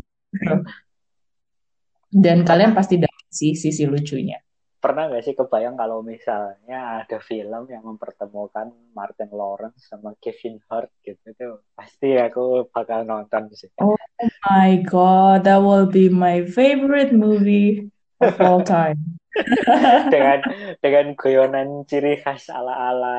Dan 2.15 2.47
kalian 2.47 2.71
pasti 2.71 2.95
dapat 2.95 3.27
sih 3.27 3.51
sisi 3.59 3.83
lucunya 3.83 4.39
pernah 4.85 5.09
gak 5.09 5.25
sih 5.25 5.33
kebayang 5.33 5.73
kalau 5.73 6.05
misalnya 6.05 7.01
ada 7.01 7.17
film 7.17 7.65
yang 7.73 7.81
mempertemukan 7.81 8.69
Martin 8.93 9.33
Lawrence 9.33 9.89
sama 9.89 10.13
Kevin 10.21 10.61
Hart 10.69 10.93
gitu 11.01 11.17
itu 11.25 11.57
pasti 11.73 12.13
aku 12.13 12.69
bakal 12.69 13.01
nonton 13.01 13.49
sih. 13.57 13.65
Oh 13.81 13.97
my 14.45 14.77
god, 14.85 15.49
that 15.49 15.65
will 15.65 15.89
be 15.89 16.05
my 16.05 16.45
favorite 16.45 17.09
movie 17.17 17.89
of 18.21 18.37
all 18.37 18.61
time. 18.61 19.17
dengan 20.13 20.45
dengan 20.85 21.17
guyonan 21.17 21.89
ciri 21.89 22.21
khas 22.21 22.53
ala 22.53 22.93
ala 22.93 23.15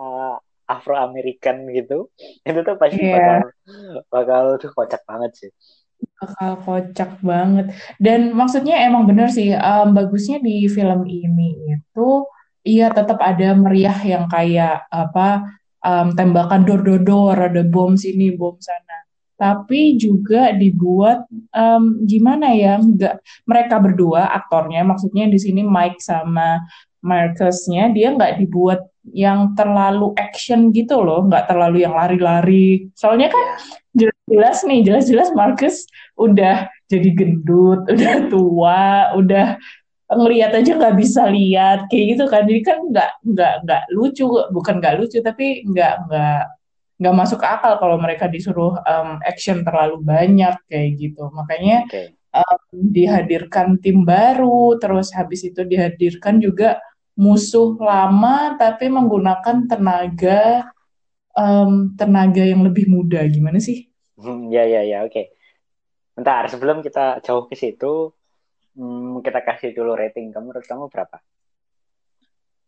uh, 0.00 0.34
Afro 0.64 0.96
American 0.96 1.68
gitu, 1.76 2.08
itu 2.40 2.60
tuh 2.64 2.76
pasti 2.80 3.04
yeah. 3.04 3.44
bakal 3.44 3.52
bakal 4.08 4.42
tuh 4.56 4.72
kocak 4.72 5.04
banget 5.04 5.32
sih 5.36 5.52
bakal 6.20 6.52
kocak 6.62 7.16
banget. 7.24 7.72
Dan 7.96 8.36
maksudnya 8.36 8.76
emang 8.84 9.08
bener 9.08 9.32
sih, 9.32 9.56
um, 9.56 9.96
bagusnya 9.96 10.36
di 10.44 10.68
film 10.68 11.08
ini 11.08 11.80
itu 11.80 12.28
iya 12.60 12.92
tetap 12.92 13.16
ada 13.24 13.56
meriah 13.56 13.96
yang 14.04 14.28
kayak 14.28 14.84
apa 14.92 15.48
um, 15.80 16.12
tembakan 16.12 16.68
dor-dor-dor, 16.68 17.36
ada 17.40 17.64
bom 17.64 17.96
sini, 17.96 18.36
bom 18.36 18.60
sana. 18.60 19.08
Tapi 19.40 19.96
juga 19.96 20.52
dibuat 20.52 21.24
um, 21.56 22.04
gimana 22.04 22.52
ya? 22.52 22.76
Enggak 22.76 23.24
mereka 23.48 23.80
berdua 23.80 24.28
aktornya, 24.36 24.84
maksudnya 24.84 25.24
di 25.32 25.40
sini 25.40 25.64
Mike 25.64 26.04
sama 26.04 26.60
Marcusnya 27.00 27.88
dia 27.96 28.12
nggak 28.12 28.36
dibuat 28.44 28.84
yang 29.16 29.56
terlalu 29.56 30.12
action 30.20 30.68
gitu 30.76 31.00
loh, 31.00 31.24
nggak 31.24 31.48
terlalu 31.48 31.88
yang 31.88 31.96
lari-lari. 31.96 32.92
Soalnya 32.92 33.32
kan 33.32 33.44
jelas-jelas 34.30 34.58
nih, 34.62 34.80
jelas-jelas 34.86 35.28
Marcus 35.34 35.76
udah 36.14 36.70
jadi 36.86 37.10
gendut, 37.10 37.82
udah 37.90 38.14
tua, 38.30 39.10
udah 39.18 39.58
ngelihat 40.10 40.54
aja 40.54 40.74
nggak 40.78 40.96
bisa 40.98 41.26
lihat 41.26 41.90
kayak 41.90 42.14
gitu 42.14 42.24
kan. 42.30 42.46
Jadi 42.46 42.60
kan 42.62 42.78
nggak 42.86 43.10
nggak 43.26 43.54
nggak 43.66 43.82
lucu, 43.90 44.26
bukan 44.54 44.78
nggak 44.78 45.02
lucu 45.02 45.18
tapi 45.18 45.66
nggak 45.66 45.94
nggak 46.06 46.40
nggak 47.00 47.14
masuk 47.16 47.40
akal 47.42 47.74
kalau 47.82 47.96
mereka 47.98 48.30
disuruh 48.30 48.78
um, 48.86 49.18
action 49.26 49.66
terlalu 49.66 49.98
banyak 49.98 50.54
kayak 50.70 50.90
gitu. 50.94 51.26
Makanya 51.34 51.90
okay. 51.90 52.14
um, 52.30 52.62
dihadirkan 52.94 53.82
tim 53.82 54.06
baru, 54.06 54.78
terus 54.78 55.10
habis 55.10 55.42
itu 55.42 55.66
dihadirkan 55.66 56.38
juga 56.38 56.78
musuh 57.18 57.76
lama 57.82 58.54
tapi 58.56 58.86
menggunakan 58.88 59.66
tenaga 59.66 60.70
um, 61.34 61.92
tenaga 61.98 62.46
yang 62.46 62.62
lebih 62.62 62.86
muda 62.86 63.26
gimana 63.26 63.58
sih? 63.58 63.89
Hmm, 64.20 64.52
ya 64.52 64.68
ya 64.68 64.84
ya 64.84 65.08
oke. 65.08 65.12
Okay. 65.12 65.26
Bentar 66.12 66.44
sebelum 66.52 66.84
kita 66.84 67.24
jauh 67.24 67.48
ke 67.48 67.56
situ 67.56 68.12
hmm, 68.76 69.24
kita 69.24 69.40
kasih 69.40 69.72
dulu 69.72 69.96
rating 69.96 70.30
kamu 70.30 70.52
menurut 70.52 70.66
kamu 70.68 70.84
berapa? 70.92 71.18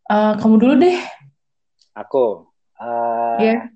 Uh, 0.09 0.33
kamu 0.41 0.55
dulu 0.57 0.73
deh. 0.81 0.99
Aku. 1.93 2.49
Uh, 2.81 3.37
yeah. 3.37 3.69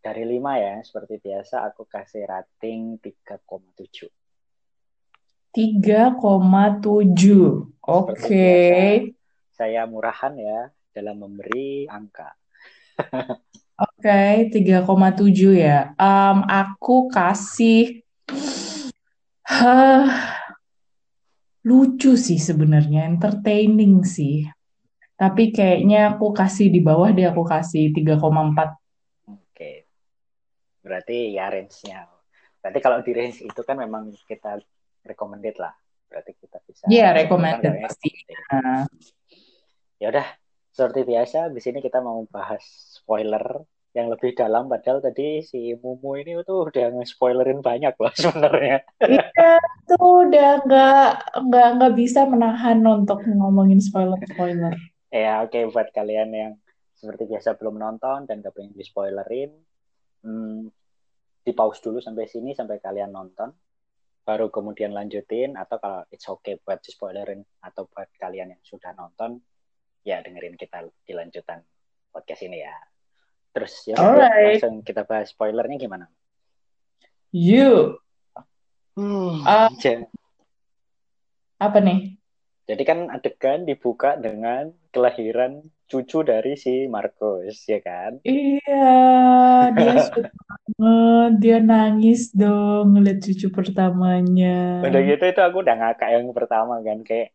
Dari 0.00 0.24
lima 0.24 0.56
ya 0.56 0.80
seperti 0.80 1.20
biasa 1.20 1.66
aku 1.68 1.84
kasih 1.84 2.24
rating 2.24 2.96
3,7. 3.02 4.08
3,7. 5.52 6.16
Oke. 6.24 7.68
Okay. 7.84 9.12
Saya 9.52 9.84
murahan 9.84 10.32
ya 10.36 10.70
dalam 10.94 11.20
memberi 11.20 11.84
angka. 11.90 12.32
Oke, 13.96 14.52
okay, 14.52 14.52
3,7 14.52 15.56
ya. 15.56 15.96
Um, 15.96 16.44
aku 16.44 17.08
kasih 17.08 18.04
huh, 19.48 20.06
lucu 21.64 22.12
sih 22.14 22.36
sebenarnya, 22.36 23.08
entertaining 23.08 24.04
sih. 24.04 24.44
Tapi 25.16 25.48
kayaknya 25.48 26.12
aku 26.12 26.36
kasih 26.36 26.68
di 26.68 26.84
bawah 26.84 27.08
deh, 27.08 27.24
aku 27.24 27.40
kasih 27.40 27.90
3,4. 27.96 28.20
Oke. 29.32 29.88
Berarti 30.84 31.32
ya 31.32 31.48
range-nya. 31.48 32.04
Berarti 32.60 32.78
kalau 32.84 33.00
di 33.00 33.12
range 33.16 33.40
itu 33.40 33.60
kan 33.64 33.80
memang 33.80 34.12
kita 34.28 34.60
recommended 35.06 35.56
lah 35.56 35.72
berarti 36.06 36.32
kita 36.38 36.58
bisa 36.66 36.84
iya 36.90 37.10
yeah, 37.10 37.10
recommended 37.14 37.72
pasti 37.82 38.10
ya 40.02 40.06
udah 40.12 40.26
seperti 40.70 41.00
biasa 41.08 41.38
di 41.50 41.60
sini 41.62 41.78
kita 41.80 42.00
mau 42.04 42.22
bahas 42.28 42.62
spoiler 43.00 43.64
yang 43.96 44.12
lebih 44.12 44.36
dalam 44.36 44.68
padahal 44.68 45.00
tadi 45.00 45.40
si 45.40 45.72
Mumu 45.72 46.20
ini 46.20 46.36
tuh 46.44 46.68
udah 46.68 47.00
nge-spoilerin 47.00 47.64
banyak 47.64 47.96
loh 47.96 48.12
sebenarnya. 48.28 48.84
Iya, 49.00 49.56
tuh 49.88 50.28
udah 50.28 50.50
nggak 50.68 51.08
nggak 51.48 51.68
nggak 51.80 51.94
bisa 51.96 52.28
menahan 52.28 52.84
untuk 52.84 53.24
ngomongin 53.24 53.80
spoiler-spoiler. 53.80 54.76
Ya 55.08 55.40
oke 55.40 55.72
buat 55.72 55.88
kalian 55.96 56.28
yang 56.28 56.52
seperti 56.92 57.24
biasa 57.24 57.56
belum 57.56 57.80
nonton 57.80 58.28
dan 58.28 58.44
gak 58.44 58.56
pengen 58.56 58.72
di 58.76 58.84
spoilerin, 58.84 59.52
hmm, 60.24 60.68
di 61.44 61.52
pause 61.52 61.80
dulu 61.80 62.00
sampai 62.00 62.24
sini 62.28 62.56
sampai 62.56 62.80
kalian 62.80 63.12
nonton, 63.12 63.52
baru 64.24 64.48
kemudian 64.48 64.96
lanjutin 64.96 65.56
atau 65.60 65.76
kalau 65.76 66.00
it's 66.08 66.24
okay 66.24 66.56
buat 66.60 66.80
di 66.80 66.92
spoilerin 66.92 67.44
atau 67.64 67.84
buat 67.88 68.08
kalian 68.16 68.56
yang 68.56 68.62
sudah 68.64 68.96
nonton, 68.96 69.40
ya 70.04 70.24
dengerin 70.24 70.56
kita 70.56 70.88
di 71.04 71.12
lanjutan 71.12 71.60
podcast 72.12 72.48
ini 72.48 72.64
ya. 72.64 72.76
Terus 73.56 73.72
ya 73.88 73.96
Alright. 73.96 74.60
langsung 74.60 74.84
kita 74.84 75.08
bahas 75.08 75.32
spoilernya 75.32 75.80
gimana? 75.80 76.12
You, 77.32 77.96
Hmm, 78.96 79.44
ja- 79.80 80.08
apa 81.56 81.78
nih? 81.80 82.16
Jadi 82.68 82.82
kan 82.84 83.08
adegan 83.08 83.64
dibuka 83.64 84.16
dengan 84.20 84.72
kelahiran 84.92 85.64
cucu 85.88 86.20
dari 86.20 86.56
si 86.60 86.84
Marcos, 86.84 87.64
ya 87.64 87.80
kan? 87.80 88.20
Iya, 88.24 88.92
dia 89.72 89.92
banget, 90.04 91.30
dia 91.40 91.56
nangis 91.64 92.32
dong 92.36 92.92
ngeliat 92.92 93.24
cucu 93.24 93.48
pertamanya. 93.52 94.84
Udah 94.84 95.00
gitu 95.00 95.24
itu 95.24 95.40
aku 95.40 95.64
udah 95.64 95.76
ngakak 95.80 96.08
yang 96.12 96.28
pertama 96.36 96.80
kan 96.84 97.00
kayak 97.06 97.32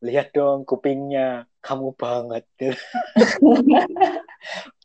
lihat 0.00 0.30
dong 0.30 0.62
kupingnya 0.64 1.44
kamu 1.60 1.92
banget. 1.98 2.44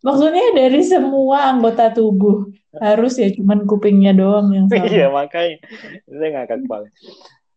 Maksudnya 0.04 0.52
dari 0.52 0.82
semua 0.84 1.56
anggota 1.56 1.88
tubuh 1.96 2.52
harus 2.76 3.16
ya 3.16 3.32
cuman 3.32 3.64
kupingnya 3.64 4.12
doang 4.12 4.52
yang 4.52 4.68
sama. 4.68 4.84
Iya 4.84 5.08
makanya 5.08 5.64
saya 6.12 6.30
ngakak 6.36 6.62
banget. 6.68 6.94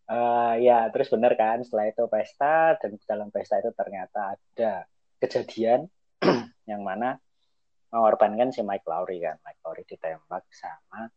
Eh, 0.07 0.53
ya 0.63 0.87
terus 0.87 1.11
bener 1.11 1.35
kan 1.35 1.59
setelah 1.67 1.91
itu 1.91 2.07
pesta 2.07 2.79
dan 2.79 2.95
dalam 3.03 3.27
pesta 3.27 3.59
itu 3.59 3.75
ternyata 3.75 4.39
ada 4.39 4.87
kejadian 5.19 5.91
yang 6.71 6.79
mana 6.87 7.19
mengorbankan 7.91 8.55
si 8.55 8.63
Mike 8.63 8.87
Lowry 8.87 9.19
kan 9.19 9.35
Mike 9.43 9.59
Lowry 9.67 9.83
ditembak 9.83 10.47
sama 10.55 11.11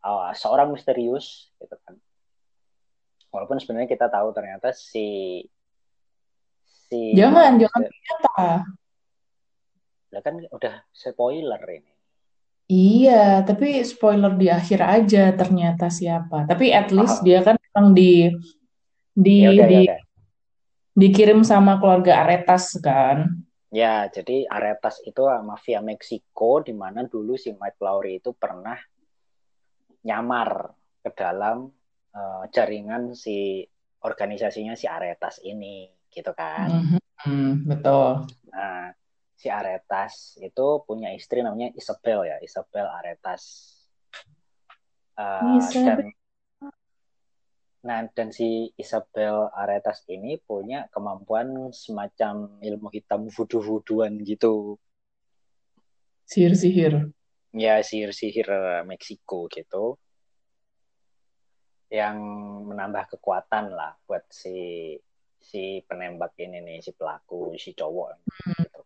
oh, 0.00 0.32
seorang 0.32 0.72
misterius 0.72 1.52
gitu 1.60 1.76
kan 1.84 2.00
walaupun 3.28 3.60
sebenarnya 3.60 3.92
kita 3.92 4.08
tahu 4.08 4.32
ternyata 4.32 4.72
si 4.72 5.44
si 6.64 7.12
Jangan, 7.12 7.60
jangan 7.60 7.80
ternyata. 7.84 8.44
Lah 10.14 10.20
kan 10.24 10.40
udah 10.40 10.74
spoiler 10.92 11.60
ini 11.68 11.92
Iya, 12.68 13.48
tapi 13.48 13.80
spoiler 13.80 14.36
di 14.36 14.52
akhir 14.52 14.80
aja 14.84 15.32
ternyata 15.32 15.88
siapa. 15.88 16.44
Tapi 16.44 16.68
at 16.68 16.92
least 16.92 17.20
Ah. 17.20 17.24
dia 17.24 17.40
kan 17.40 17.56
memang 17.56 17.96
di 17.96 18.28
di 19.16 19.40
ya 19.40 19.56
udah 19.56 19.56
ya 19.56 19.68
di 19.72 19.80
udah 19.88 19.98
dikirim 20.92 21.40
sama 21.48 21.80
keluarga 21.80 22.28
Aretas 22.28 22.76
kan. 22.84 23.40
Ya, 23.72 24.04
jadi 24.12 24.44
Aretas 24.52 25.00
itu 25.00 25.24
mafia 25.40 25.80
Meksiko 25.80 26.60
di 26.60 26.76
mana 26.76 27.08
dulu 27.08 27.40
si 27.40 27.56
Mike 27.56 27.80
Lowry 27.80 28.20
itu 28.20 28.36
pernah 28.36 28.76
nyamar 30.04 30.72
ke 31.00 31.10
dalam 31.16 31.72
eh, 32.12 32.44
jaringan 32.52 33.16
si 33.16 33.64
organisasinya 34.04 34.76
si 34.76 34.84
Aretas 34.84 35.40
ini, 35.40 35.88
gitu 36.12 36.36
kan. 36.36 36.68
Mhm, 37.24 37.64
betul. 37.64 38.28
Nah, 38.52 38.92
si 39.38 39.46
Aretas 39.46 40.34
itu 40.42 40.82
punya 40.82 41.14
istri 41.14 41.46
namanya 41.46 41.70
Isabel 41.78 42.26
ya, 42.26 42.36
Isabel 42.42 42.90
Aretas. 42.90 43.70
Eh, 45.14 45.58
Isabel. 45.62 45.86
dan 45.86 46.00
nah 47.78 48.02
dan 48.10 48.34
si 48.34 48.74
Isabel 48.74 49.54
Aretas 49.54 50.02
ini 50.10 50.34
punya 50.42 50.90
kemampuan 50.90 51.70
semacam 51.70 52.58
ilmu 52.58 52.90
hitam 52.90 53.30
voodoo-voodooan 53.30 54.18
gitu. 54.26 54.74
Sihir-sihir. 56.26 57.08
ya 57.56 57.80
sihir-sihir 57.80 58.44
Meksiko 58.84 59.48
gitu 59.48 59.96
yang 61.88 62.20
menambah 62.68 63.16
kekuatan 63.16 63.72
lah 63.72 63.96
buat 64.04 64.28
si 64.28 64.92
si 65.40 65.80
penembak 65.88 66.36
ini 66.36 66.60
nih 66.60 66.78
si 66.84 66.92
pelaku 66.92 67.56
si 67.56 67.72
cowok 67.72 68.20
gitu. 68.60 68.77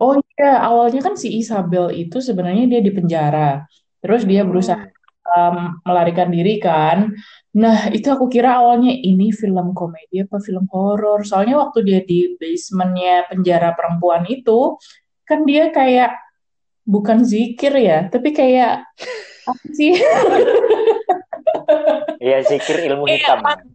Oh 0.00 0.16
iya, 0.16 0.64
awalnya 0.64 1.04
kan 1.04 1.14
si 1.20 1.28
Isabel 1.36 1.92
itu 1.92 2.24
sebenarnya 2.24 2.64
dia 2.66 2.80
di 2.80 2.88
penjara. 2.88 3.68
Terus 4.00 4.24
dia 4.24 4.48
berusaha 4.48 4.80
um, 5.28 5.76
melarikan 5.84 6.32
diri 6.32 6.56
kan. 6.56 7.12
Nah, 7.52 7.92
itu 7.92 8.08
aku 8.08 8.32
kira 8.32 8.56
awalnya 8.56 8.96
ini 8.96 9.28
film 9.28 9.76
komedi 9.76 10.24
apa 10.24 10.40
film 10.40 10.64
horor. 10.72 11.20
Soalnya 11.28 11.60
waktu 11.60 11.84
dia 11.84 12.00
di 12.00 12.32
basementnya 12.40 13.28
penjara 13.28 13.76
perempuan 13.76 14.24
itu, 14.24 14.80
kan 15.28 15.44
dia 15.44 15.68
kayak 15.68 16.16
bukan 16.88 17.20
zikir 17.20 17.76
ya, 17.76 18.08
tapi 18.08 18.32
kayak 18.32 18.88
apa 19.44 19.66
sih? 19.76 19.94
Iya 22.20 22.44
zikir 22.44 22.76
ilmu 22.92 23.08
Kayak 23.08 23.16
hitam 23.16 23.38
man- 23.40 23.70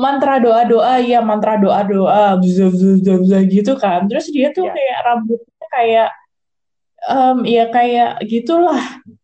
mantra 0.00 0.36
doa-doa 0.40 1.00
ya 1.00 1.20
mantra 1.24 1.56
bzz, 1.60 3.02
bzz, 3.04 3.32
gitu 3.48 3.72
kan 3.76 4.04
terus 4.08 4.28
dia 4.32 4.52
tuh 4.52 4.68
Ya. 4.68 4.72
kayak 4.72 4.98
rambutnya 5.04 5.51
kayak 5.72 6.10
em, 7.08 7.38
ya 7.48 7.64
kayak 7.72 8.10
gitulah. 8.28 8.82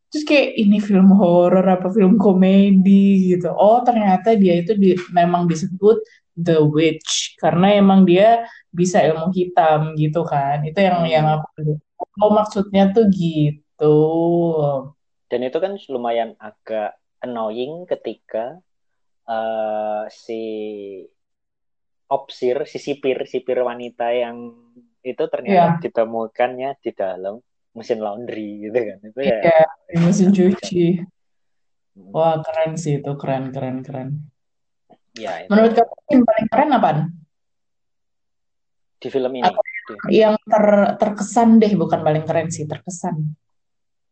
Terus 0.09 0.25
kayak 0.25 0.57
ini 0.57 0.81
film 0.81 1.13
horor 1.13 1.65
apa 1.69 1.93
film 1.93 2.17
komedi? 2.17 3.37
gitu. 3.37 3.53
Oh 3.53 3.85
ternyata 3.85 4.33
dia 4.33 4.65
itu 4.65 4.73
di, 4.73 4.97
memang 5.13 5.45
disebut 5.45 6.01
the 6.41 6.57
witch. 6.65 7.37
Karena 7.37 7.77
emang 7.77 8.09
dia 8.09 8.49
bisa 8.73 9.05
ilmu 9.05 9.29
hitam 9.37 9.93
gitu 10.01 10.25
kan. 10.25 10.65
Itu 10.65 10.81
yang 10.81 11.05
Hmm. 11.05 11.13
yang 11.13 11.27
aku 11.29 11.77
oh 12.25 12.33
maksudnya 12.33 12.91
tuh 12.97 13.07
gitu. 13.13 13.97
Dan 15.29 15.41
itu 15.45 15.59
kan 15.61 15.77
lumayan 15.93 16.33
agak 16.41 16.97
annoying 17.21 17.85
ketika 17.85 18.57
eh, 19.29 20.05
si 20.09 20.43
opsir 22.09 22.65
si 22.65 22.81
sipir 22.81 23.21
sipir 23.29 23.61
wanita 23.61 24.09
yang 24.17 24.57
itu 25.01 25.25
ternyata 25.31 25.79
Iya. 25.79 25.83
ditemukannya 25.83 26.71
di 26.81 26.91
dalam 26.93 27.35
mesin 27.73 27.99
laundry 27.99 28.67
gitu 28.67 28.79
kan. 28.79 28.99
Itu 29.03 29.21
ya. 29.23 29.39
Iya, 29.41 29.61
di 29.87 29.97
mesin 30.01 30.29
cuci. 30.31 30.85
Hmm. 31.99 32.15
wah 32.15 32.39
keren 32.41 32.79
sih 32.79 32.99
itu. 32.99 33.11
Keren 33.15 33.51
keren 33.51 33.83
keren. 33.83 34.09
Ya 35.15 35.43
itu. 35.43 35.51
Menurut 35.51 35.73
kamu 35.75 35.95
yang 36.11 36.23
paling 36.25 36.47
keren 36.49 36.71
apaan? 36.73 36.99
di 38.99 39.09
film 39.09 39.31
ini? 39.31 39.47
Apa 39.47 39.63
Yang 40.11 40.35
ter, 40.43 40.65
terkesan 40.99 41.63
deh, 41.63 41.71
bukan 41.73 42.03
paling 42.03 42.27
keren 42.27 42.51
sih, 42.51 42.67
terkesan. 42.67 43.15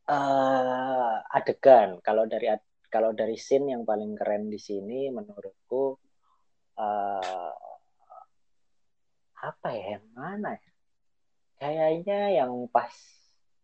eh 0.07 1.14
adegan. 1.29 1.99
Kalau 1.99 2.22
dari 2.25 2.46
kalau 2.87 3.11
dari 3.11 3.35
scene 3.35 3.75
yang 3.75 3.83
paling 3.83 4.14
keren 4.14 4.46
di 4.46 4.57
sini 4.57 5.11
menurutku 5.11 5.99
eh 6.79 7.53
apa 9.37 9.68
ya 9.68 9.99
yang 9.99 10.07
mana 10.14 10.55
ya 10.55 10.70
kayaknya 11.57 12.37
yang 12.37 12.53
pas 12.69 12.92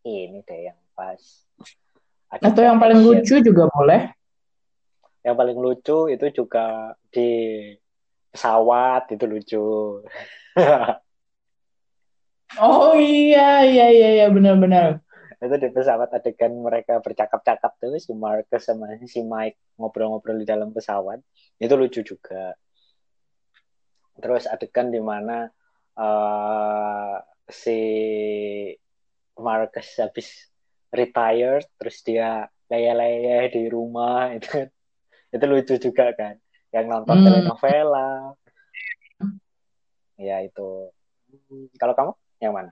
ini 0.02 0.40
deh 0.42 0.72
yang 0.72 0.80
pas 0.96 1.20
Atau 2.32 2.64
yang 2.64 2.80
paling 2.80 3.04
lucu 3.04 3.44
juga 3.44 3.68
boleh. 3.68 4.08
yang 5.22 5.36
paling 5.36 5.54
lucu 5.54 6.08
itu 6.10 6.26
juga 6.34 6.96
di 7.12 7.30
pesawat 8.32 9.12
itu 9.12 9.24
lucu 9.28 9.64
Oh 12.60 12.92
iya, 12.92 13.64
iya, 13.64 13.86
iya, 13.88 14.08
iya, 14.20 14.26
benar-benar. 14.28 15.00
itu 15.42 15.56
di 15.58 15.68
pesawat 15.72 16.12
adegan 16.14 16.54
mereka 16.62 17.00
bercakap-cakap 17.02 17.74
tuh 17.80 17.98
si 17.98 18.12
Marcus 18.14 18.62
sama 18.62 18.94
si 19.08 19.24
Mike 19.26 19.58
ngobrol-ngobrol 19.74 20.38
di 20.38 20.46
dalam 20.46 20.70
pesawat 20.70 21.18
itu 21.58 21.74
lucu 21.74 22.06
juga 22.06 22.54
terus 24.22 24.46
adegan 24.46 24.94
di 24.94 25.02
mana 25.02 25.50
eh, 25.98 27.16
si 27.48 27.70
Marcus 29.36 29.88
habis 30.02 30.28
retired 30.92 31.64
terus 31.80 31.96
dia 32.04 32.48
leye-leye 32.70 33.48
di 33.54 33.62
rumah 33.68 34.30
itu 34.36 34.68
itu 35.34 35.44
lucu 35.50 35.74
juga 35.80 36.06
kan 36.18 36.34
yang 36.74 36.86
nonton 36.92 37.16
Hmm. 37.16 37.24
telenovela 37.24 38.36
ya 40.20 40.36
itu 40.46 40.62
kalau 41.80 41.94
kamu 41.98 42.12
yang 42.44 42.52
mana 42.56 42.70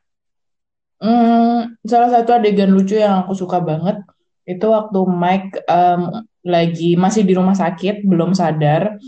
Hmm, 1.00 1.80
salah 1.88 2.10
satu 2.12 2.30
adegan 2.36 2.68
lucu 2.76 3.00
yang 3.00 3.24
aku 3.24 3.32
suka 3.32 3.56
banget 3.64 4.04
itu 4.44 4.66
waktu 4.68 5.00
Mike 5.08 5.64
em, 5.64 6.00
lagi 6.44 6.92
masih 6.98 7.22
di 7.28 7.32
rumah 7.38 7.56
sakit, 7.56 8.04
belum 8.04 8.36
sadar. 8.36 9.00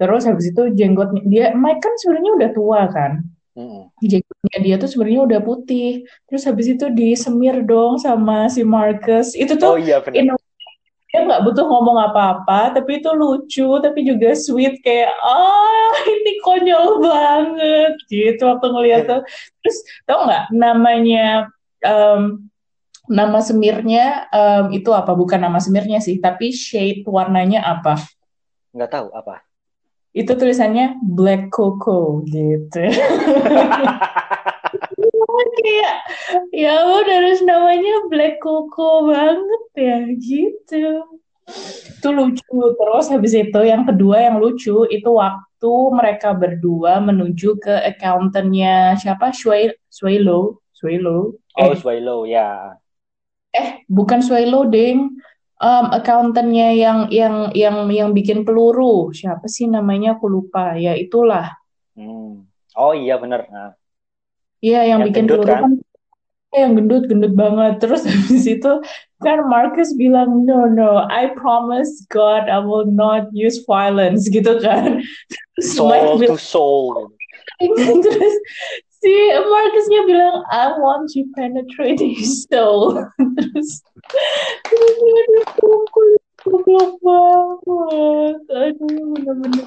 Terus 0.00 0.22
habis 0.28 0.46
itu 0.52 0.62
jenggotnya 0.78 1.22
dia 1.32 1.46
Mike 1.56 1.80
kan 1.84 1.94
sebenarnya 2.00 2.32
udah 2.38 2.50
tua 2.56 2.80
kan. 2.96 3.12
Mm-mm. 3.54 3.86
Jagungnya 4.02 4.58
dia 4.58 4.74
tuh 4.82 4.90
sebenarnya 4.90 5.22
udah 5.30 5.40
putih. 5.40 6.02
Terus 6.26 6.42
habis 6.42 6.66
itu 6.66 6.90
disemir 6.90 7.62
dong 7.62 8.02
sama 8.02 8.50
si 8.50 8.66
Marcus. 8.66 9.38
Itu 9.38 9.54
Oh 9.62 9.78
tuh 9.78 9.78
iya 9.78 10.02
benar. 10.02 10.18
in 10.18 10.26
a 10.30 10.34
way, 10.34 10.72
dia 11.14 11.20
nggak 11.22 11.42
butuh 11.46 11.62
ngomong 11.62 12.10
apa-apa, 12.10 12.74
tapi 12.74 12.98
itu 12.98 13.06
lucu, 13.14 13.78
tapi 13.78 14.02
juga 14.02 14.34
sweet 14.34 14.82
kayak 14.82 15.14
ah 15.22 15.94
ini 16.10 16.42
konyol 16.42 16.98
banget 16.98 17.94
gitu 18.10 18.42
waktu 18.50 18.66
ngeliat 18.74 19.02
tuh. 19.06 19.22
Terus 19.62 19.78
tau 20.10 20.26
nggak 20.26 20.50
namanya 20.50 21.46
em, 21.86 22.50
nama 23.06 23.38
semirnya 23.38 24.26
em, 24.34 24.74
itu 24.74 24.90
apa? 24.90 25.14
Bukan 25.14 25.38
nama 25.38 25.62
semirnya 25.62 26.02
sih, 26.02 26.18
tapi 26.18 26.50
shade 26.50 27.06
warnanya 27.06 27.62
apa? 27.62 28.02
Nggak 28.74 28.90
tahu 28.90 29.14
apa. 29.14 29.46
Itu 30.14 30.38
tulisannya 30.38 31.02
Black 31.02 31.50
Cocoa 31.50 32.22
gitu. 32.30 32.82
kayak 35.54 35.94
ya 36.54 36.72
ampun 36.82 37.06
harus 37.08 37.40
namanya 37.42 37.94
Black 38.10 38.38
Coco 38.38 39.10
banget 39.10 39.64
ya 39.74 39.98
gitu. 40.14 41.02
Itu 41.98 42.08
lucu 42.14 42.58
terus 42.78 43.06
habis 43.12 43.34
itu 43.36 43.60
yang 43.66 43.84
kedua 43.84 44.30
yang 44.30 44.40
lucu 44.40 44.86
itu 44.88 45.10
waktu 45.10 45.74
mereka 45.92 46.32
berdua 46.32 47.02
menuju 47.02 47.58
ke 47.60 47.74
accountantnya 47.92 48.96
siapa? 48.96 49.34
Shui 49.34 49.74
Suelo 49.90 50.62
Suelo 50.72 51.36
Oh 51.54 51.70
eh. 51.70 51.78
Swallow 51.78 52.26
ya. 52.26 52.74
eh 53.54 53.86
bukan 53.86 54.18
Suelo 54.18 54.66
ding 54.66 55.14
Em, 55.64 55.86
accountantnya 55.96 56.76
yang 56.76 57.08
yang 57.08 57.48
yang 57.56 57.88
yang 57.88 58.10
bikin 58.12 58.44
peluru. 58.44 59.08
Siapa 59.16 59.48
sih 59.48 59.64
namanya? 59.64 60.20
Aku 60.20 60.28
lupa. 60.28 60.76
Ya 60.76 60.92
itulah. 60.92 61.56
Hmm. 61.96 62.44
Oh 62.76 62.92
iya 62.92 63.16
benar. 63.16 63.48
Nah, 63.48 63.72
Iya 64.60 64.80
yang 64.84 65.00
yang 65.00 65.08
bikin 65.08 65.24
gendut 65.24 65.36
peluru 65.40 65.48
kan? 65.48 65.62
kan? 65.64 65.72
Yang 66.52 66.72
gendut 66.76 67.04
gendut 67.08 67.32
banget. 67.32 67.74
Terus 67.80 68.02
habis 68.12 68.44
itu 68.44 68.72
kan 69.24 69.38
Marcus 69.48 69.96
bilang 69.96 70.44
no 70.44 70.68
no 70.68 71.08
I 71.08 71.32
promise 71.32 72.04
God 72.12 72.44
I 72.44 72.60
will 72.60 72.84
not 72.84 73.32
use 73.32 73.64
violence. 73.64 74.28
Gitu 74.36 74.60
kan. 74.60 75.00
Soul 75.64 76.20
to 76.28 76.36
soul. 76.36 77.08
terus 78.04 78.34
si 79.04 79.12
Marcusnya 79.36 80.00
bilang 80.08 80.40
I 80.48 80.72
want 80.80 81.12
to 81.12 81.28
penetrate 81.36 82.00
his 82.00 82.48
soul. 82.48 82.96
Terus 83.36 83.84
dia 84.72 85.22
dipukul 85.36 86.08
goblok 86.40 86.92
banget. 87.04 88.36
Aduh 88.48 89.04
bener-bener. 89.12 89.66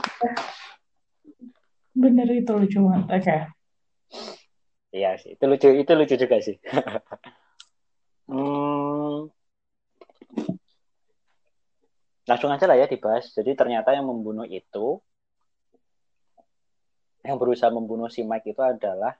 Bener 1.93 2.27
itu 2.33 2.51
lucu 2.57 2.79
banget. 2.81 3.05
Oke. 3.13 3.37
Iya 4.97 5.19
sih, 5.21 5.37
itu 5.37 5.45
lucu, 5.45 5.67
itu 5.69 5.91
lucu 5.93 6.15
juga 6.17 6.37
sih. 6.41 6.57
Hmm, 8.27 9.31
langsung 12.27 12.51
aja 12.51 12.67
lah 12.67 12.75
ya 12.75 12.91
dibahas. 12.91 13.31
Jadi 13.31 13.55
ternyata 13.55 13.95
yang 13.95 14.03
membunuh 14.03 14.43
itu, 14.43 14.99
yang 17.23 17.39
berusaha 17.39 17.71
membunuh 17.71 18.11
si 18.11 18.27
Mike 18.27 18.51
itu 18.51 18.59
adalah 18.59 19.15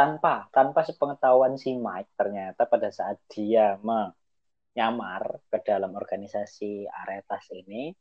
tanpa 0.00 0.48
tanpa 0.48 0.80
sepengetahuan 0.80 1.60
si 1.60 1.76
Mike 1.76 2.16
ternyata 2.16 2.64
pada 2.64 2.88
saat 2.88 3.20
dia 3.28 3.76
menyamar 3.84 5.44
ke 5.52 5.60
dalam 5.60 5.92
organisasi 5.92 6.88
Aretas 6.88 7.44
ini, 7.52 7.92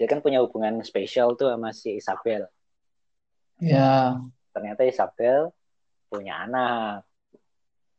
dia 0.00 0.08
kan 0.08 0.24
punya 0.24 0.40
hubungan 0.40 0.80
spesial 0.80 1.36
tuh 1.36 1.52
sama 1.52 1.76
si 1.76 2.00
Isabel. 2.00 2.48
ya 3.60 4.16
Ternyata 4.56 4.88
Isabel 4.88 5.52
punya 6.08 6.48
anak 6.48 7.04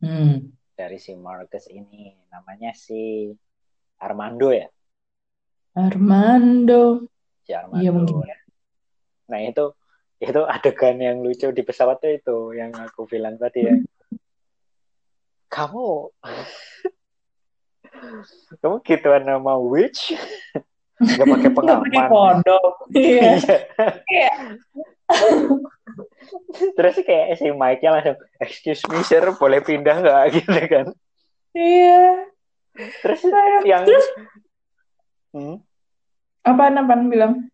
hmm 0.01 0.57
dari 0.75 0.99
si 0.99 1.13
Marcus 1.15 1.71
ini, 1.71 2.17
namanya 2.33 2.73
si 2.75 3.31
Armando 4.01 4.51
ya, 4.51 4.67
Armando 5.71 7.07
si 7.45 7.53
Iya, 7.53 7.63
Armando. 7.63 7.93
mungkin. 7.93 8.27
Nah 9.31 9.39
itu 9.39 9.65
itu 10.25 10.41
adegan 10.43 10.95
yang 10.97 11.17
lucu 11.19 11.49
di 11.49 11.61
pesawat 11.61 11.97
tuh 11.97 12.11
itu 12.11 12.37
yang 12.53 12.69
aku 12.71 13.05
bilang 13.05 13.35
tadi 13.35 13.59
ya. 13.63 13.75
Kamu 15.47 15.85
kamu 18.59 18.75
gituan 18.81 19.23
nama 19.23 19.55
witch 19.55 20.11
nggak 20.95 21.27
pakai 21.27 21.49
Nggak 21.49 21.79
pakai 21.79 21.91
pengaman. 21.91 22.09
kondom 22.09 22.71
iya 22.91 23.31
Iya. 24.05 24.31
Terus 26.73 26.95
kayak 26.99 27.37
si 27.37 27.47
Mike-nya 27.51 27.89
langsung, 27.91 28.17
excuse 28.37 28.81
me 28.89 29.01
sir, 29.01 29.21
boleh 29.35 29.59
pindah 29.61 29.95
nggak 30.01 30.21
gitu 30.35 30.51
kan? 30.65 30.85
iya 31.53 32.25
Terus 33.01 33.21
yang 33.63 33.85
terus 33.85 34.05
Hmm? 35.29 35.61
apaan 36.41 36.75
apaan 36.75 37.07
bilang 37.07 37.47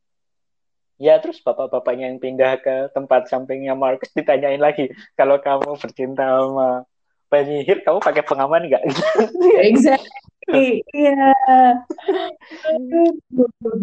Ya 1.02 1.18
terus 1.18 1.42
bapak-bapaknya 1.42 2.14
yang 2.14 2.22
pindah 2.22 2.62
ke 2.62 2.94
tempat 2.94 3.26
sampingnya 3.26 3.74
Marcus 3.74 4.14
ditanyain 4.18 4.62
lagi, 4.62 4.94
kalau 5.18 5.42
kamu 5.42 5.74
bercinta 5.82 6.22
sama 6.38 6.86
penyihir, 7.26 7.82
kamu 7.82 7.98
pakai 7.98 8.22
pengaman 8.22 8.70
nggak? 8.70 8.84
exactly 9.66 10.86
iya 10.94 11.34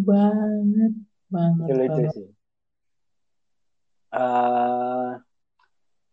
banget 0.06 0.92
banget 1.26 1.66
Itu 1.66 1.74
lucu 1.74 1.90
banget 1.90 2.12
sih. 2.14 2.28
Eh, 4.08 5.08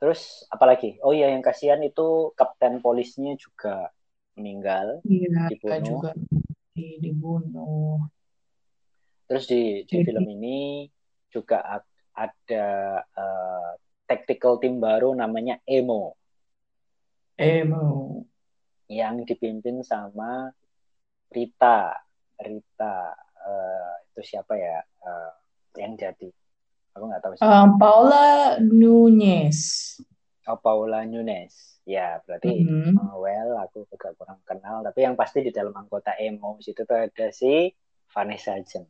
terus 0.02 0.22
apalagi? 0.50 0.98
Oh 1.06 1.14
iya 1.14 1.30
yang 1.32 1.46
kasihan 1.46 1.80
itu 1.86 2.34
kapten 2.34 2.82
polisnya 2.82 3.38
juga 3.38 3.94
meninggal, 4.36 5.06
iya 5.06 5.48
dibunuh. 5.54 5.80
juga 5.86 6.12
di- 6.76 6.98
dibunuh 7.00 8.04
Terus 9.26 9.46
di 9.50 9.62
di 9.90 9.96
Jadi- 10.02 10.06
film 10.06 10.26
ini 10.28 10.86
juga 11.34 11.62
ada 12.16 12.68
eh, 13.04 13.72
tactical 14.06 14.62
team 14.62 14.78
baru 14.80 15.12
namanya 15.18 15.60
Emo 15.66 16.16
emo 17.36 18.24
yang 18.88 19.26
dipimpin 19.28 19.84
sama 19.84 20.54
Rita. 21.34 22.00
Rita 22.40 22.96
eh, 23.44 23.94
itu 24.12 24.22
siapa 24.24 24.56
ya? 24.56 24.80
Eh, 24.80 25.32
yang 25.82 26.00
jadi? 26.00 26.30
Aku 26.96 27.12
nggak 27.12 27.22
tahu 27.24 27.34
sih. 27.36 27.44
Um, 27.44 27.76
Paula 27.76 28.56
Nunez 28.64 29.60
Oh, 30.46 30.56
Paula 30.62 31.04
Nunes. 31.04 31.82
Ya, 31.86 32.22
berarti 32.26 32.62
Mhm. 32.62 32.98
uh, 32.98 33.18
well 33.18 33.58
aku 33.62 33.86
juga 33.90 34.14
kurang 34.18 34.42
kenal. 34.46 34.86
Tapi 34.86 35.06
yang 35.06 35.18
pasti 35.18 35.42
di 35.42 35.50
dalam 35.50 35.74
anggota 35.74 36.14
emo 36.22 36.58
situ 36.62 36.86
tuh 36.86 37.10
ada 37.10 37.28
si 37.34 37.74
Vanessa 38.14 38.54
Hudgens. 38.58 38.90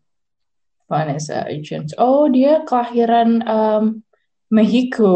Vanessa 0.86 1.46
Hudgens 1.50 1.94
oh 1.98 2.30
dia 2.30 2.62
kelahiran 2.64 3.42
um, 3.46 3.84
Mexico 4.54 5.12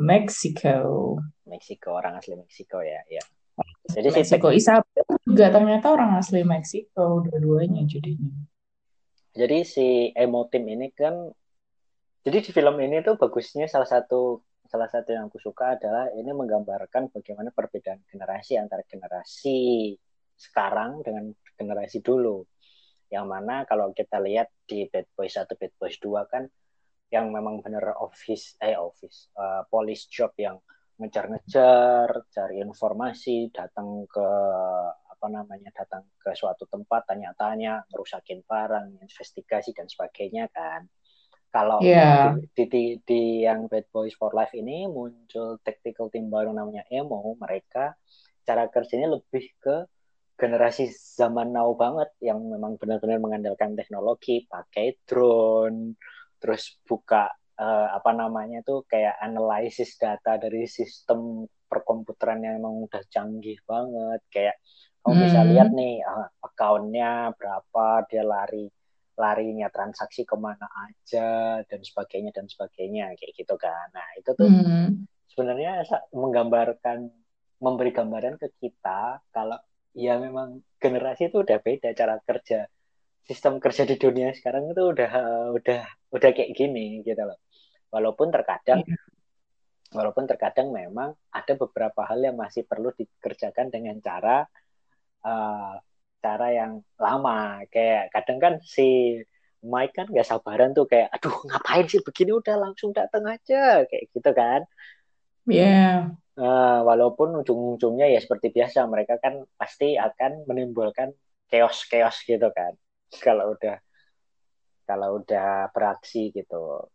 Mexico 0.00 1.16
Meksiko, 1.50 1.98
orang 1.98 2.14
asli 2.14 2.38
Meksiko 2.38 2.78
ya. 2.78 3.02
ya. 3.10 3.18
Jadi 3.90 4.06
si 4.14 4.18
Meksiko 4.22 4.54
Isabel 4.54 5.02
juga 5.26 5.50
ternyata 5.50 5.90
orang 5.90 6.14
asli 6.14 6.46
Meksiko 6.46 7.26
dua-duanya 7.26 7.82
jadinya 7.90 8.30
jadi 9.30 9.62
si 9.62 10.10
emo 10.14 10.50
team 10.50 10.66
ini 10.66 10.90
kan 10.90 11.14
jadi 12.20 12.38
di 12.42 12.50
film 12.50 12.76
ini 12.82 13.00
tuh 13.00 13.16
bagusnya 13.16 13.70
salah 13.70 13.86
satu 13.88 14.42
salah 14.66 14.86
satu 14.90 15.14
yang 15.14 15.30
aku 15.30 15.38
suka 15.40 15.78
adalah 15.78 16.10
ini 16.14 16.30
menggambarkan 16.30 17.10
bagaimana 17.10 17.50
perbedaan 17.54 18.02
generasi 18.06 18.58
antara 18.58 18.86
generasi 18.86 19.94
sekarang 20.38 21.02
dengan 21.02 21.34
generasi 21.58 21.98
dulu. 22.04 22.46
Yang 23.10 23.26
mana 23.26 23.54
kalau 23.66 23.90
kita 23.90 24.22
lihat 24.22 24.48
di 24.64 24.86
Bad 24.86 25.06
Boys 25.18 25.34
1 25.34 25.50
Bad 25.58 25.72
Boys 25.76 25.98
2 25.98 26.30
kan 26.30 26.46
yang 27.10 27.34
memang 27.34 27.58
bener 27.58 27.90
office 27.98 28.54
eh 28.62 28.78
office 28.78 29.34
eh, 29.34 29.62
police 29.66 30.06
job 30.06 30.30
yang 30.38 30.62
ngejar-ngejar, 31.00 32.12
cari 32.28 32.60
informasi, 32.60 33.48
datang 33.50 34.04
ke 34.04 34.28
apa 35.08 35.26
namanya, 35.32 35.72
datang 35.72 36.04
ke 36.20 36.32
suatu 36.36 36.68
tempat, 36.68 37.08
tanya-tanya, 37.08 37.88
ngerusakin 37.88 38.44
barang, 38.44 39.00
investigasi 39.00 39.72
dan 39.72 39.88
sebagainya 39.88 40.52
kan. 40.52 40.84
Kalau 41.50 41.82
Iya. 41.82 42.36
di, 42.54 42.64
di, 42.68 42.84
di 43.02 43.22
yang 43.42 43.66
Bad 43.66 43.88
Boys 43.90 44.14
for 44.14 44.30
Life 44.36 44.54
ini 44.54 44.86
muncul 44.86 45.58
tactical 45.64 46.12
team 46.12 46.30
baru 46.30 46.54
namanya 46.54 46.86
Emo, 46.92 47.34
mereka 47.40 47.96
cara 48.46 48.68
kerjanya 48.70 49.18
lebih 49.18 49.50
ke 49.58 49.88
generasi 50.40 50.84
zaman 51.20 51.48
now 51.56 51.70
banget 51.82 52.08
yang 52.28 52.40
memang 52.52 52.72
benar-benar 52.80 53.18
mengandalkan 53.24 53.76
teknologi, 53.78 54.48
pakai 54.48 54.86
drone, 55.08 55.94
terus 56.40 56.62
buka 56.88 57.28
eh, 57.60 57.88
apa 57.98 58.10
namanya 58.16 58.58
tuh 58.68 58.78
kayak 58.88 59.14
analisis 59.26 59.90
data 60.00 60.40
dari 60.40 60.64
sistem 60.64 61.44
perkomputeran 61.70 62.40
yang 62.44 62.54
emang 62.64 62.74
udah 62.88 63.02
canggih 63.12 63.58
banget, 63.70 64.20
kayak 64.34 64.56
kamu 65.04 65.14
bisa 65.24 65.40
Hmm. 65.40 65.50
lihat 65.50 65.68
nih 65.78 65.92
eh, 66.02 66.28
account-nya 66.46 67.10
berapa 67.38 67.84
dia 68.10 68.24
lari 68.24 68.64
larinya 69.20 69.68
transaksi 69.68 70.24
ke 70.24 70.36
mana 70.40 70.64
aja 70.88 71.60
dan 71.68 71.80
sebagainya 71.84 72.30
dan 72.32 72.46
sebagainya 72.48 73.12
kayak 73.20 73.32
gitu 73.36 73.54
kan 73.60 73.86
nah 73.92 74.08
itu 74.16 74.32
tuh 74.32 74.48
Hmm. 74.48 75.06
sebenarnya 75.32 75.84
menggambarkan 76.16 76.98
memberi 77.60 77.90
gambaran 77.92 78.36
ke 78.40 78.48
kita 78.60 79.20
kalau 79.36 79.58
ya 79.94 80.18
memang 80.22 80.62
generasi 80.82 81.28
itu 81.30 81.42
udah 81.44 81.58
beda 81.60 81.88
cara 81.98 82.14
kerja 82.22 82.66
sistem 83.28 83.62
kerja 83.62 83.86
di 83.86 83.96
dunia 84.00 84.34
sekarang 84.34 84.74
itu 84.74 84.82
udah 84.92 85.10
udah 85.54 85.80
udah 86.10 86.30
kayak 86.34 86.50
gini 86.58 87.02
gitu 87.06 87.22
loh. 87.22 87.38
Walaupun 87.94 88.30
terkadang 88.34 88.82
Iya. 88.86 88.96
walaupun 89.90 90.24
terkadang 90.30 90.70
memang 90.70 91.14
ada 91.34 91.52
beberapa 91.58 92.06
hal 92.06 92.22
yang 92.22 92.38
masih 92.38 92.62
perlu 92.66 92.94
dikerjakan 92.94 93.70
dengan 93.74 93.98
cara 94.02 94.46
eh, 95.26 95.74
cara 96.24 96.46
yang 96.54 96.72
lama. 96.98 97.62
Kayak 97.72 98.14
kadang 98.14 98.38
kan 98.42 98.54
si 98.62 99.18
Mike 99.60 99.94
kan 99.98 100.06
gak 100.08 100.26
sabaran 100.26 100.72
tuh 100.72 100.86
kayak 100.88 101.08
aduh 101.14 101.34
ngapain 101.48 101.86
sih 101.90 102.00
begini? 102.06 102.30
Udah 102.34 102.56
langsung 102.58 102.90
datang 102.96 103.24
aja. 103.28 103.84
Kayak 103.88 104.04
gitu 104.14 104.30
kan. 104.34 104.60
Ya, 105.50 106.14
Eh, 106.40 106.80
walaupun 106.88 107.44
ujung-ujungnya 107.44 108.08
ya 108.08 108.16
seperti 108.16 108.48
biasa 108.48 108.88
mereka 108.88 109.20
kan 109.20 109.44
pasti 109.60 110.00
akan 110.00 110.48
menimbulkan 110.48 111.12
chaos-chaos 111.52 112.24
gitu 112.24 112.48
kan. 112.48 112.72
Kalau 113.20 113.52
udah 113.52 113.76
kalau 114.88 115.20
udah 115.20 115.68
beraksi 115.76 116.32
gitu. 116.32 116.88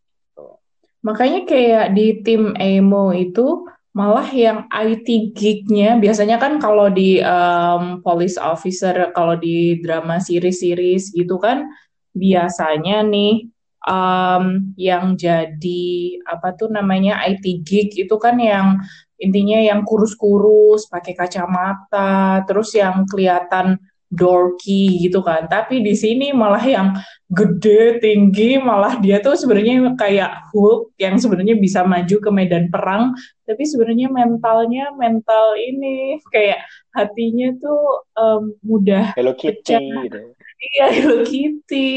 Makanya 1.06 1.46
kayak 1.46 1.94
di 1.94 2.26
tim 2.26 2.58
Emo 2.58 3.14
itu 3.14 3.70
malah 3.94 4.26
yang 4.34 4.66
IT 4.74 5.38
geek-nya 5.38 6.02
biasanya 6.02 6.42
kan 6.42 6.58
kalau 6.58 6.90
di 6.90 7.22
em, 7.22 8.02
police 8.02 8.42
officer 8.42 9.14
kalau 9.14 9.38
di 9.38 9.78
drama 9.80 10.18
series-series 10.18 11.14
gitu 11.14 11.38
kan 11.38 11.70
biasanya 12.12 13.06
nih 13.06 13.48
em, 13.86 14.74
yang 14.76 15.14
jadi 15.16 15.86
apa 16.28 16.58
tuh 16.58 16.74
namanya 16.74 17.22
IT 17.30 17.64
geek 17.64 17.96
itu 17.96 18.16
kan 18.20 18.36
yang 18.42 18.84
intinya 19.20 19.60
yang 19.60 19.88
kurus-kurus 19.88 20.88
pakai 20.92 21.16
kacamata 21.16 22.44
terus 22.44 22.76
yang 22.76 23.08
kelihatan 23.08 23.80
dorky 24.16 25.02
gitu 25.02 25.20
kan. 25.26 25.50
Tapi 25.50 25.82
di 25.82 25.98
sini 25.98 26.32
malah 26.32 26.62
yang 26.62 26.94
gede 27.28 28.00
tinggi 28.00 28.62
malah 28.62 29.02
dia 29.02 29.20
tuh 29.20 29.34
sebenarnya 29.34 29.98
kayak 29.98 30.54
Hulk 30.54 30.94
yang 31.02 31.18
sebenarnya 31.18 31.58
bisa 31.58 31.82
maju 31.84 32.16
ke 32.22 32.30
medan 32.30 32.70
perang 32.70 33.18
tapi 33.50 33.66
sebenarnya 33.66 34.14
mentalnya 34.14 34.94
mental 34.94 35.58
ini 35.58 36.22
kayak 36.30 36.62
hatinya 36.94 37.50
tuh 37.58 37.82
em, 38.14 38.44
mudah 38.62 39.18
Hello 39.18 39.34
Kitty 39.34 39.74
gitu. 40.06 40.20
Iya 40.56 40.86
Hello 40.94 41.18
Kitty. 41.26 41.94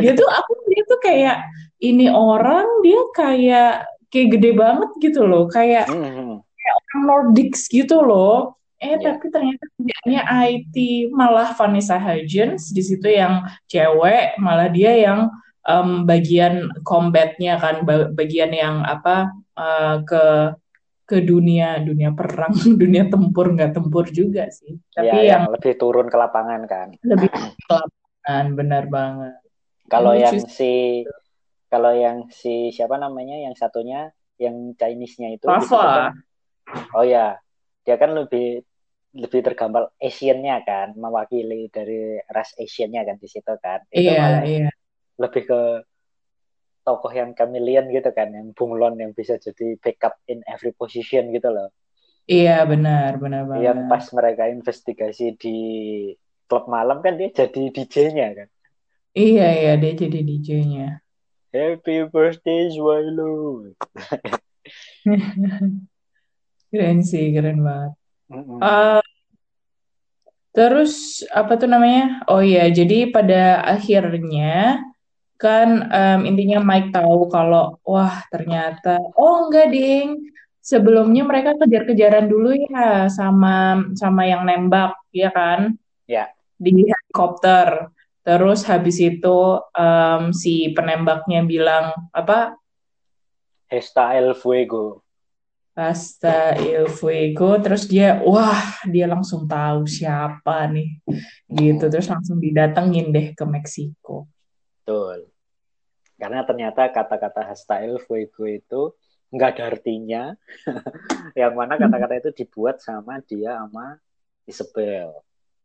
Dia 0.00 0.12
tuh 0.16 0.28
aku 0.28 0.52
dia 0.72 0.82
tuh 0.88 1.00
kayak 1.04 1.38
ini 1.84 2.08
orang 2.08 2.66
dia 2.80 3.00
kayak 3.12 3.72
kayak 4.16 4.28
gede 4.40 4.50
banget 4.56 4.90
gitu 5.04 5.28
loh 5.28 5.44
kayak 5.46 5.84
Mhm. 5.92 6.40
orang 6.40 7.02
Nordics 7.04 7.68
gitu 7.68 8.00
loh. 8.00 8.56
Eh 8.76 8.96
Ya. 8.96 9.12
tapi 9.12 9.28
ternyata 9.28 9.64
kerjanya 9.72 10.20
IT 10.48 10.74
malah 11.12 11.52
Vanessa 11.52 11.96
Hudgens 11.96 12.72
di 12.72 12.80
situ 12.80 13.08
yang 13.08 13.44
cewek 13.68 14.36
malah 14.36 14.68
dia 14.68 14.92
yang 14.96 15.28
em, 15.64 16.04
bagian 16.04 16.68
combatnya 16.84 17.56
kan 17.56 17.84
ba- 17.84 18.08
bagian 18.08 18.52
yang 18.52 18.80
apa 18.82 19.32
eh, 19.56 19.96
ke 20.04 20.24
ke 21.06 21.22
dunia 21.22 21.80
dunia 21.80 22.10
perang 22.12 22.50
dunia 22.82 23.06
tempur 23.06 23.48
nggak 23.50 23.72
tempur 23.72 24.10
juga 24.10 24.50
sih 24.50 24.74
tapi 24.90 25.06
ya 25.06 25.14
yang 25.14 25.46
yang 25.48 25.54
lebih 25.54 25.78
turun 25.78 26.06
ke 26.06 26.16
lapangan 26.18 26.66
kan 26.66 26.92
lebih 27.00 27.30
ke 27.30 27.40
lapangan 27.70 28.46
benar 28.52 28.84
banget 28.86 29.34
kalau 29.86 30.12
Yang 30.12 30.50
si 30.50 30.72
kalau 31.66 31.92
yang 31.94 32.30
si 32.30 32.70
siapa 32.70 32.98
namanya 32.98 33.36
yang 33.38 33.54
satunya 33.58 34.14
yang 34.36 34.76
Chinese-nya 34.76 35.34
itu 35.40 35.46
Rafa 35.48 35.82
kan 35.82 36.12
oh 36.94 37.04
ya 37.06 37.40
dia 37.86 37.96
kan 37.96 38.12
lebih 38.12 38.66
lebih 39.16 39.40
tergambar 39.40 39.88
Asian-nya 39.96 40.60
kan 40.66 40.92
mewakili 40.92 41.72
dari 41.72 42.20
ras 42.28 42.52
Asian-nya 42.60 43.02
kan 43.08 43.16
di 43.16 43.28
situ 43.30 43.54
kan. 43.62 43.80
Itu 43.88 44.12
iya 44.12 44.20
malah 44.20 44.44
iya. 44.44 44.70
lebih 45.16 45.42
ke 45.48 45.60
tokoh 46.84 47.10
yang 47.10 47.32
chameleon 47.32 47.90
gitu 47.90 48.12
kan 48.12 48.30
yang 48.30 48.52
bunglon 48.52 49.00
yang 49.00 49.16
bisa 49.16 49.40
jadi 49.40 49.74
backup 49.80 50.20
in 50.28 50.44
every 50.46 50.76
position 50.76 51.32
gitu 51.32 51.48
loh. 51.48 51.72
Iya 52.28 52.66
benar 52.68 53.16
benar 53.22 53.46
yang 53.62 53.86
banget. 53.86 53.90
pas 53.90 54.04
mereka 54.12 54.42
investigasi 54.50 55.38
di 55.38 55.58
klub 56.50 56.68
malam 56.68 57.00
kan 57.00 57.16
dia 57.16 57.32
jadi 57.32 57.62
DJ-nya 57.72 58.28
kan. 58.36 58.48
Iya 59.16 59.48
iya 59.56 59.72
dia 59.80 59.92
jadi 59.96 60.20
DJ-nya 60.20 61.05
Happy 61.56 62.04
birthday 62.12 62.68
Zwilo 62.68 63.64
keren 66.70 66.98
sih 67.00 67.32
keren 67.32 67.64
banget 67.64 67.92
Mm-mm. 68.26 68.58
Eh, 68.58 69.02
terus 70.50 71.22
apa 71.30 71.54
tuh 71.60 71.70
namanya? 71.70 72.26
Oh 72.26 72.42
iya, 72.42 72.66
jadi 72.66 73.06
pada 73.14 73.62
akhirnya 73.62 74.82
kan 75.38 75.68
em, 75.92 76.20
intinya 76.26 76.58
Mike 76.64 76.90
tahu 76.96 77.30
kalau 77.30 77.78
wah 77.86 78.18
ternyata 78.32 78.98
oh 79.14 79.46
enggak 79.46 79.70
ding. 79.70 80.08
Sebelumnya 80.58 81.22
mereka 81.22 81.54
kejar-kejaran 81.54 82.26
dulu 82.26 82.50
ya 82.66 83.06
sama 83.06 83.86
sama 83.94 84.26
yang 84.26 84.42
nembak, 84.42 84.98
ya 85.14 85.30
kan? 85.30 85.78
ya 86.10 86.26
Di 86.58 86.74
helikopter. 86.74 87.94
Terus 88.26 88.66
habis 88.66 88.98
itu 88.98 89.38
em, 89.78 90.34
si 90.34 90.74
penembaknya 90.74 91.46
bilang 91.46 91.94
apa? 92.10 92.58
Hesta 93.70 94.18
El 94.18 94.34
Fuego 94.34 95.06
Hasta 95.76 96.56
el 96.56 96.88
fuego. 96.88 97.60
Terus 97.60 97.84
dia 97.84 98.24
wah, 98.24 98.80
dia 98.88 99.04
langsung 99.04 99.44
tahu 99.44 99.84
siapa 99.84 100.64
nih. 100.72 101.04
gitu 101.46 101.86
terus 101.86 102.10
langsung 102.10 102.42
didatengin 102.42 103.14
deh 103.14 103.30
ke 103.36 103.44
Meksiko 103.46 104.26
betul 104.86 105.26
karena 106.14 106.46
ternyata 106.46 106.86
kata-kata 106.94 107.42
Hesta 107.42 107.82
El 107.82 107.98
Fuego 107.98 108.46
itu 108.46 108.94
nggak 109.34 109.58
ada 109.58 109.62
artinya 109.74 110.22
yang 111.38 111.58
mana 111.58 111.74
kata-kata 111.74 112.22
itu 112.22 112.30
dibuat 112.46 112.78
sama 112.78 113.18
dia 113.26 113.58
sama 113.58 113.98
Isabel 114.46 115.10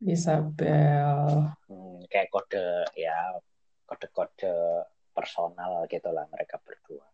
Isabel. 0.01 1.53
Hmm, 1.69 2.01
kayak 2.09 2.33
kode 2.33 2.89
ya 2.97 3.37
kode-kode 3.85 4.53
personal 5.13 5.85
gitulah 5.85 6.25
mereka 6.33 6.57
berdua. 6.63 7.05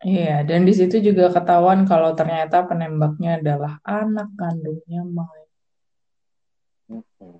Iya 0.00 0.42
dan 0.42 0.66
di 0.66 0.72
situ 0.74 0.98
juga 0.98 1.30
ketahuan 1.30 1.86
kalau 1.86 2.16
ternyata 2.16 2.66
penembaknya 2.66 3.38
adalah 3.38 3.78
anak 3.84 4.32
kandungnya 4.34 5.04
Mike 5.06 5.50
Mm-mm. 6.90 7.38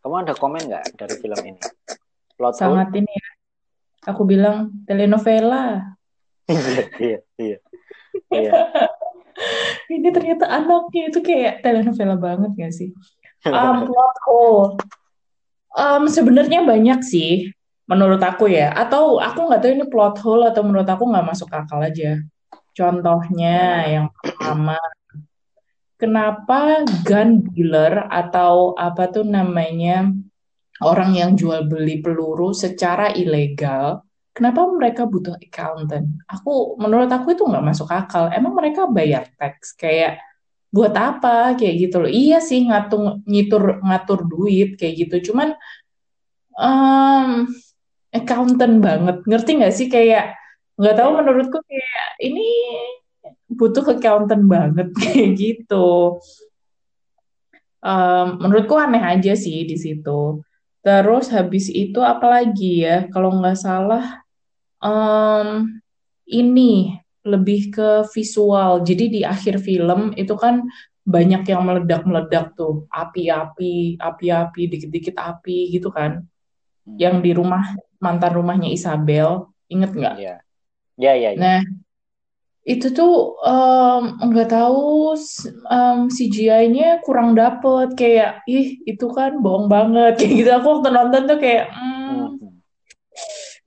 kamu 0.00 0.14
ada 0.22 0.34
komen 0.38 0.70
nggak 0.70 0.86
dari 0.94 1.14
film 1.18 1.40
ini? 1.42 1.60
Plot 2.38 2.54
hole? 2.54 2.60
Sangat 2.62 2.94
ini 2.94 3.10
ya. 3.10 3.28
Aku 4.14 4.22
bilang 4.22 4.70
telenovela. 4.86 5.96
Iya 6.46 6.84
iya 7.02 7.18
iya. 7.36 7.58
Iya 8.30 8.52
ini 9.98 10.08
ternyata 10.14 10.46
anaknya. 10.46 11.10
Itu 11.10 11.20
kayak 11.26 11.66
telenovela 11.66 12.16
banget 12.16 12.54
gak 12.54 12.72
sih 12.72 12.94
um, 13.48 13.76
plot 13.88 14.16
hole 14.26 14.76
Um, 15.70 16.10
sebenarnya 16.10 16.66
banyak 16.66 17.00
sih 17.06 17.54
menurut 17.86 18.18
aku 18.18 18.50
ya. 18.50 18.74
Atau 18.74 19.22
aku 19.22 19.46
nggak 19.46 19.60
tahu 19.62 19.70
ini 19.70 19.86
plot 19.86 20.16
hole 20.22 20.44
atau 20.50 20.62
menurut 20.66 20.88
aku 20.88 21.06
nggak 21.06 21.26
masuk 21.30 21.48
akal 21.54 21.78
aja. 21.78 22.18
Contohnya 22.74 23.86
yang 23.86 24.06
pertama 24.18 24.78
kenapa 25.94 26.82
gun 27.06 27.44
dealer 27.54 28.08
atau 28.10 28.74
apa 28.74 29.10
tuh 29.14 29.26
namanya 29.26 30.10
orang 30.82 31.14
yang 31.14 31.30
jual 31.38 31.68
beli 31.70 32.00
peluru 32.02 32.50
secara 32.56 33.12
ilegal 33.14 34.02
kenapa 34.34 34.66
mereka 34.70 35.06
butuh 35.06 35.36
accountant? 35.38 36.08
Aku 36.26 36.78
menurut 36.82 37.10
aku 37.10 37.34
itu 37.36 37.46
nggak 37.46 37.62
masuk 37.62 37.90
akal. 37.90 38.30
Emang 38.34 38.58
mereka 38.58 38.90
bayar 38.90 39.28
tax? 39.38 39.76
Kayak 39.78 40.18
buat 40.70 40.94
apa 40.94 41.58
kayak 41.58 41.74
gitu 41.82 41.96
loh. 42.06 42.10
Iya 42.10 42.38
sih 42.38 42.60
ngatur 42.70 43.22
ngitur 43.26 43.82
ngatur 43.82 44.20
duit 44.30 44.78
kayak 44.78 44.94
gitu. 45.06 45.30
Cuman 45.30 45.48
em, 46.58 47.30
accountant 48.14 48.76
banget. 48.86 49.16
Ngerti 49.28 49.50
nggak 49.58 49.74
sih? 49.74 49.86
Kayak 49.90 50.38
nggak 50.78 50.96
tahu 50.98 51.10
menurutku 51.18 51.58
kayak 51.68 52.06
ini 52.22 52.46
butuh 53.50 53.84
accountant 53.94 54.44
banget 54.46 54.88
kayak 55.00 55.30
gitu. 55.36 56.18
Em, 57.82 58.26
menurutku 58.40 58.74
aneh 58.78 59.02
aja 59.02 59.32
sih 59.34 59.66
di 59.66 59.74
situ. 59.74 60.42
Terus 60.86 61.28
habis 61.34 61.66
itu 61.68 61.98
apalagi 62.00 62.86
ya? 62.86 62.96
Kalau 63.12 63.34
nggak 63.36 63.58
salah 63.58 64.22
em, 64.84 65.48
ini 66.30 66.94
lebih 67.26 67.60
ke 67.74 67.88
visual. 68.14 68.80
Jadi 68.84 69.04
di 69.08 69.20
akhir 69.26 69.60
film 69.60 70.12
itu 70.16 70.34
kan 70.36 70.64
banyak 71.04 71.42
yang 71.48 71.62
meledak-meledak 71.64 72.54
tuh, 72.56 72.86
api-api, 72.92 73.98
api-api, 73.98 74.62
dikit-dikit 74.70 75.16
api 75.16 75.72
gitu 75.74 75.90
kan. 75.92 76.24
yang 76.98 77.22
di 77.22 77.30
rumah 77.32 77.76
mantan 78.02 78.34
rumahnya 78.34 78.68
Isabel, 78.68 79.46
inget 79.70 79.94
nggak? 79.94 80.14
Iya. 80.20 80.34
Ya, 81.00 81.12
ya, 81.16 81.30
ya. 81.32 81.38
Nah, 81.38 81.60
itu 82.66 82.92
tuh 82.92 83.40
nggak 84.20 84.48
tahu 84.52 85.16
s- 85.16 85.48
em, 85.70 86.12
CGI-nya 86.12 87.00
kurang 87.02 87.32
dapet 87.32 87.96
kayak 87.96 88.44
ih 88.44 88.84
itu 88.84 89.06
kan 89.16 89.40
bohong 89.40 89.66
banget 89.72 90.12
kayak 90.20 90.32
gitu 90.44 90.50
aku 90.52 90.66
waktu 90.78 90.88
nonton 90.92 91.22
tuh 91.30 91.38
kayak 91.40 91.64
hmm, 91.72 91.88
Mhm. 91.88 91.99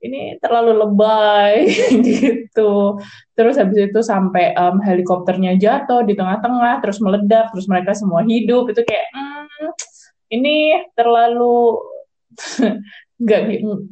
Ini 0.04 0.36
terlalu 0.38 0.72
lebay 0.84 1.64
gitu. 2.08 3.00
Terus 3.32 3.56
habis 3.56 3.88
itu 3.88 4.00
sampai 4.04 4.52
em, 4.52 4.76
helikopternya 4.84 5.56
jatuh 5.56 6.04
di 6.04 6.12
tengah-tengah, 6.12 6.84
terus 6.84 7.00
meledak, 7.00 7.50
terus 7.56 7.64
mereka 7.64 7.96
semua 7.96 8.20
hidup. 8.22 8.68
Itu 8.68 8.84
kayak 8.84 9.06
hmm, 9.16 9.68
ini 10.36 10.56
terlalu 10.92 11.80
nggak 13.24 13.42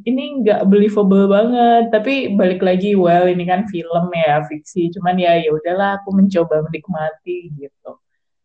ini 0.05 0.23
nggak 0.45 0.61
believable 0.69 1.25
banget. 1.25 1.89
Tapi 1.89 2.37
balik 2.37 2.61
lagi, 2.61 2.93
well 2.93 3.25
ini 3.25 3.49
kan 3.49 3.65
film 3.65 4.13
ya 4.13 4.45
fiksi. 4.45 4.93
Cuman 4.93 5.17
ya 5.17 5.41
ya 5.41 5.49
udahlah, 5.49 5.97
aku 5.97 6.13
mencoba 6.13 6.61
menikmati 6.69 7.49
gitu. 7.57 7.97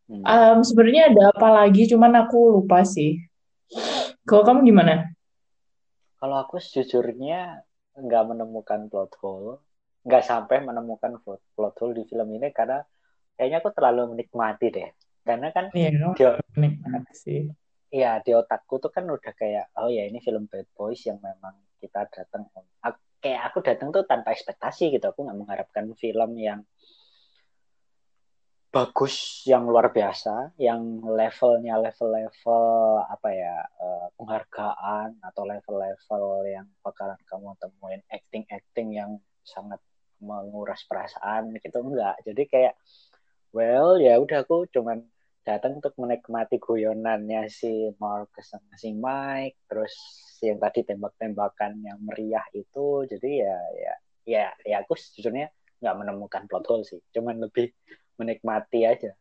Em, 0.08 0.58
sebenarnya 0.64 1.12
ada 1.12 1.36
apa 1.36 1.48
lagi? 1.52 1.84
Cuman 1.84 2.16
aku 2.16 2.58
lupa 2.58 2.80
sih. 2.88 3.20
Kalau 4.24 4.40
kamu 4.48 4.64
gimana? 4.72 5.17
Kalau 6.18 6.36
aku 6.42 6.58
sejujurnya 6.58 7.62
nggak 7.94 8.24
menemukan 8.30 8.90
plot 8.90 9.12
hole, 9.22 9.62
nggak 10.02 10.22
sampai 10.26 10.62
menemukan 10.66 11.22
plot 11.22 11.42
plot 11.54 11.74
hole 11.78 11.94
di 11.94 12.04
film 12.10 12.28
ini 12.34 12.50
karena 12.50 12.82
kayaknya 13.38 13.58
aku 13.62 13.70
terlalu 13.70 14.02
menikmati 14.18 14.66
deh. 14.74 14.90
Karena 15.22 15.48
kan 15.54 15.70
Iya, 15.70 15.90
kamu 15.94 16.14
di, 16.18 16.24
menikmati 16.58 17.12
sih. 17.14 17.40
ya 17.88 18.20
di 18.20 18.34
otakku 18.34 18.82
tuh 18.82 18.90
kan 18.92 19.06
udah 19.08 19.32
kayak 19.32 19.72
oh 19.80 19.88
ya 19.88 20.04
ini 20.10 20.18
film 20.20 20.44
Bad 20.50 20.66
Boys 20.74 21.00
yang 21.06 21.22
memang 21.22 21.54
kita 21.78 22.04
datang 22.10 22.50
aku- 22.82 23.06
kayak 23.22 23.42
aku 23.50 23.58
datang 23.62 23.88
tuh 23.94 24.02
tanpa 24.02 24.34
ekspektasi 24.34 24.90
gitu. 24.98 25.06
Aku 25.14 25.22
nggak 25.22 25.38
mengharapkan 25.38 25.86
film 25.94 26.30
yang 26.34 26.66
bagus 28.68 29.44
yang 29.48 29.64
luar 29.64 29.88
biasa, 29.88 30.52
yang 30.60 31.00
levelnya 31.00 31.80
level-level 31.80 32.66
apa 33.08 33.28
ya 33.32 33.56
eh, 33.64 34.06
penghargaan 34.20 35.24
atau 35.24 35.42
level-level 35.48 36.24
yang 36.52 36.68
bakalan 36.84 37.16
kamu 37.24 37.56
temuin 37.56 38.02
acting-acting 38.12 38.88
yang 38.92 39.10
sangat 39.40 39.80
menguras 40.20 40.84
perasaan 40.84 41.56
gitu 41.56 41.80
enggak. 41.80 42.20
Jadi 42.28 42.42
kayak 42.44 42.74
well 43.56 43.96
ya 43.96 44.20
udah 44.20 44.44
aku 44.44 44.68
cuman 44.68 45.00
datang 45.48 45.80
untuk 45.80 45.96
menikmati 45.96 46.60
guyonannya 46.60 47.48
si 47.48 47.88
Marcus 47.96 48.52
sama 48.52 48.76
si 48.76 48.92
Mike, 48.92 49.64
terus 49.64 49.96
yang 50.44 50.60
tadi 50.60 50.84
tembak-tembakan 50.84 51.80
yang 51.80 51.98
meriah 52.04 52.44
itu, 52.52 53.08
jadi 53.08 53.48
ya 53.48 53.56
ya 53.72 53.94
ya 54.28 54.44
ya 54.68 54.76
aku 54.84 54.92
sejujurnya 54.92 55.48
nggak 55.80 55.96
menemukan 55.96 56.44
plot 56.44 56.68
hole 56.68 56.84
sih, 56.84 57.00
cuman 57.16 57.40
lebih 57.40 57.72
menikmati 58.18 58.84
aja. 58.84 59.14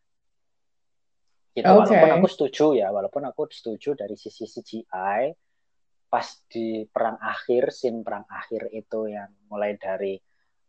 Gitu, 1.58 1.66
Oke. 1.66 1.90
walaupun 1.90 2.12
aku 2.22 2.28
setuju 2.30 2.66
ya, 2.78 2.88
walaupun 2.94 3.24
aku 3.26 3.50
setuju 3.50 3.98
dari 3.98 4.14
sisi 4.14 4.46
CGI, 4.46 5.34
pas 6.06 6.28
di 6.46 6.86
perang 6.86 7.18
akhir, 7.18 7.74
scene 7.74 8.06
perang 8.06 8.30
akhir 8.30 8.70
itu 8.72 9.10
yang 9.10 9.34
mulai 9.50 9.74
dari 9.74 10.16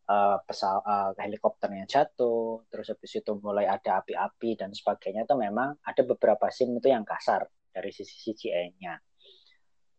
uh, 0.08 0.40
pesawat 0.42 0.82
uh, 0.88 1.12
helikopternya 1.20 1.84
jatuh, 1.84 2.64
terus 2.72 2.88
habis 2.88 3.20
itu 3.20 3.32
mulai 3.36 3.68
ada 3.68 4.00
api-api 4.00 4.56
dan 4.56 4.72
sebagainya 4.72 5.28
itu 5.28 5.36
memang 5.36 5.76
ada 5.84 6.02
beberapa 6.08 6.48
scene 6.48 6.80
itu 6.80 6.88
yang 6.88 7.04
kasar 7.04 7.44
dari 7.68 7.92
sisi 7.92 8.16
CGI-nya. 8.32 8.96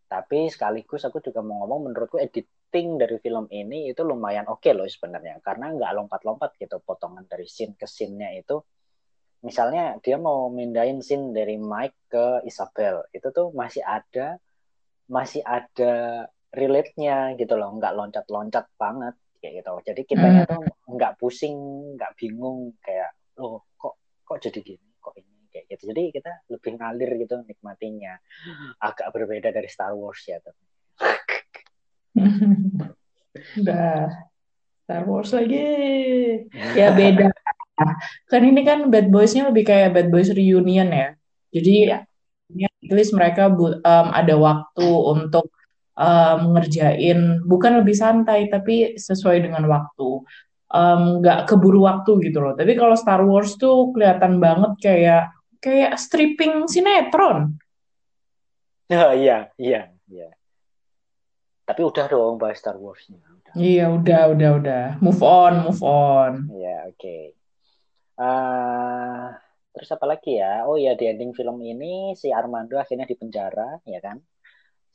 Tapi 0.09 0.49
sekaligus 0.49 1.05
aku 1.05 1.21
juga 1.21 1.45
mau 1.45 1.63
ngomong 1.63 1.93
menurutku 1.93 2.17
editing 2.69 3.01
dari 3.01 3.17
film 3.17 3.49
ini 3.49 3.89
itu 3.89 4.05
lumayan 4.05 4.45
oke 4.45 4.69
loh 4.77 4.85
sebenarnya 4.85 5.41
karena 5.41 5.73
nggak 5.73 5.91
lompat-lompat 5.97 6.53
gitu 6.61 6.77
potongan 6.85 7.25
dari 7.25 7.49
scene 7.49 7.73
ke 7.73 7.89
scene-nya 7.89 8.29
itu. 8.37 8.61
Misalnya 9.41 9.97
dia 10.05 10.21
mau 10.21 10.53
mindahin 10.53 11.01
scene 11.01 11.33
dari 11.33 11.57
Mike 11.57 12.13
ke 12.13 12.45
Isabel 12.45 13.09
itu 13.09 13.25
tuh 13.33 13.49
masih 13.57 13.81
ada 13.81 14.37
masih 15.09 15.41
ada 15.41 16.27
relate-nya 16.53 17.33
gitu 17.41 17.57
loh, 17.57 17.73
nggak 17.73 17.97
loncat-loncat 17.97 18.69
banget 18.77 19.17
kayak 19.41 19.65
gitu. 19.65 19.73
Jadi 19.89 20.01
kitanya 20.05 20.45
Hmm. 20.45 20.51
tuh 20.53 20.61
nggak 20.93 21.13
pusing, 21.17 21.57
nggak 21.97 22.13
bingung 22.21 22.77
kayak 22.85 23.17
loh 23.41 23.65
kok 23.81 23.97
kok 24.21 24.37
jadi 24.45 24.61
gini, 24.61 24.89
kok 25.01 25.17
ini 25.17 25.49
kayak 25.49 25.65
gitu. 25.73 25.89
Jadi 25.89 26.03
kita 26.13 26.31
lebih 26.53 26.77
ngalir 26.77 27.09
gitu 27.17 27.41
nikmatinya. 27.49 28.13
Agak 28.77 29.09
berbeda 29.09 29.49
dari 29.49 29.65
Star 29.65 29.97
Wars 29.97 30.21
ya. 30.29 30.37
Tapi. 30.37 30.68
Udah 33.61 34.09
Star 34.89 35.03
Wars 35.05 35.29
lagi. 35.33 35.63
Ya 36.73 36.89
beda. 36.97 37.29
Kan 38.27 38.41
ini 38.41 38.65
kan 38.65 38.89
Bad 38.89 39.13
Boys-nya 39.13 39.53
lebih 39.53 39.69
kayak 39.69 39.93
Bad 39.93 40.07
Boys 40.09 40.33
reunion 40.33 40.89
ya. 40.89 41.13
Jadi 41.53 41.75
Ya. 41.93 41.99
ya, 42.49 42.69
at 42.69 42.91
least 42.97 43.13
mereka 43.13 43.53
em, 43.53 44.07
ada 44.09 44.35
waktu 44.35 44.89
untuk 44.89 45.53
em, 45.93 46.57
ngerjain 46.57 47.45
bukan 47.45 47.85
lebih 47.85 47.93
santai 47.93 48.49
tapi 48.49 48.97
sesuai 48.97 49.45
dengan 49.45 49.69
waktu. 49.69 50.25
Em, 50.73 51.21
nggak 51.21 51.45
keburu 51.49 51.85
waktu 51.85 52.29
gitu 52.29 52.41
loh. 52.41 52.53
Tapi 52.57 52.73
kalau 52.73 52.97
Star 52.97 53.21
Wars 53.21 53.53
tuh 53.61 53.93
kelihatan 53.93 54.41
banget 54.41 54.73
kayak 54.81 55.23
kayak 55.61 55.99
stripping 56.01 56.65
sinetron. 56.65 57.61
Nah, 58.89 59.13
iya, 59.21 59.53
iya, 59.61 59.93
iya. 60.09 60.33
Tapi 61.69 61.85
udah 61.85 62.05
dong 62.09 62.41
bahas 62.41 62.57
Star 62.57 62.81
Wars-nya. 62.81 63.21
Udah. 63.21 63.53
Iya, 63.53 63.93
udah, 63.93 64.21
udah, 64.33 64.49
udah. 64.57 64.85
Move 65.05 65.21
on, 65.21 65.53
move 65.69 65.83
on. 65.85 66.49
Ya, 66.57 66.89
oke. 66.89 67.37
Eh, 68.17 69.25
terus 69.77 69.89
apa 69.93 70.05
lagi 70.09 70.41
ya? 70.41 70.65
Oh 70.65 70.81
ya, 70.81 70.97
di 70.97 71.05
ending 71.05 71.37
film 71.37 71.61
ini 71.61 72.17
si 72.17 72.33
Armando 72.33 72.81
akhirnya 72.81 73.05
dipenjara, 73.05 73.85
ya 73.85 74.01
kan? 74.01 74.17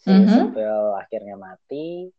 Si 0.02 0.10
Mhm. 0.10 0.26
Isabel 0.26 0.98
akhirnya 0.98 1.38
mati. 1.38 2.10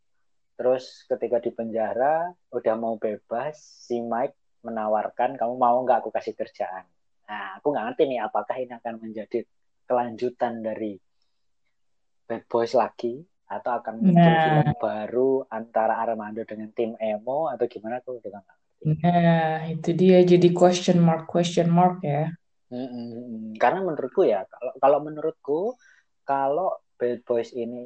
Terus 0.55 1.03
ketika 1.11 1.43
di 1.43 1.51
penjara, 1.51 2.31
udah 2.55 2.75
mau 2.79 2.95
bebas, 2.95 3.59
si 3.59 3.99
Mike 3.99 4.63
menawarkan, 4.63 5.35
kamu 5.35 5.51
mau 5.59 5.83
nggak 5.83 5.99
aku 5.99 6.15
kasih 6.15 6.31
kerjaan? 6.31 6.87
Nah, 7.27 7.59
aku 7.59 7.75
nggak 7.75 7.91
ngerti 7.91 8.03
nih, 8.07 8.19
apakah 8.23 8.55
ini 8.55 8.71
akan 8.71 9.03
menjadi 9.03 9.43
kelanjutan 9.83 10.63
dari 10.63 10.95
Bad 12.23 12.47
Boys 12.47 12.71
lagi, 12.71 13.19
atau 13.45 13.71
akan 13.77 14.01
muncul 14.01 14.33
Nah. 14.33 14.43
film 14.43 14.69
baru 14.81 15.31
antara 15.53 16.01
Armando 16.01 16.41
dengan 16.43 16.69
tim 16.73 16.97
emo, 16.97 17.47
atau 17.49 17.65
gimana 17.69 18.01
aku 18.01 18.17
juga 18.17 18.41
nggak 18.41 18.45
ngerti. 18.45 18.83
Nah, 19.05 19.57
itu 19.69 19.89
dia 19.93 20.19
jadi 20.25 20.49
question 20.53 20.97
mark, 21.01 21.29
question 21.29 21.69
mark 21.69 22.01
ya. 22.01 22.33
Mm-mm. 22.73 23.53
Karena 23.61 23.85
menurutku 23.85 24.25
ya, 24.25 24.43
kalau 24.49 24.73
kalau 24.81 24.99
menurutku, 25.05 25.59
kalau 26.25 26.69
Bad 26.97 27.21
Boys 27.21 27.53
ini 27.53 27.85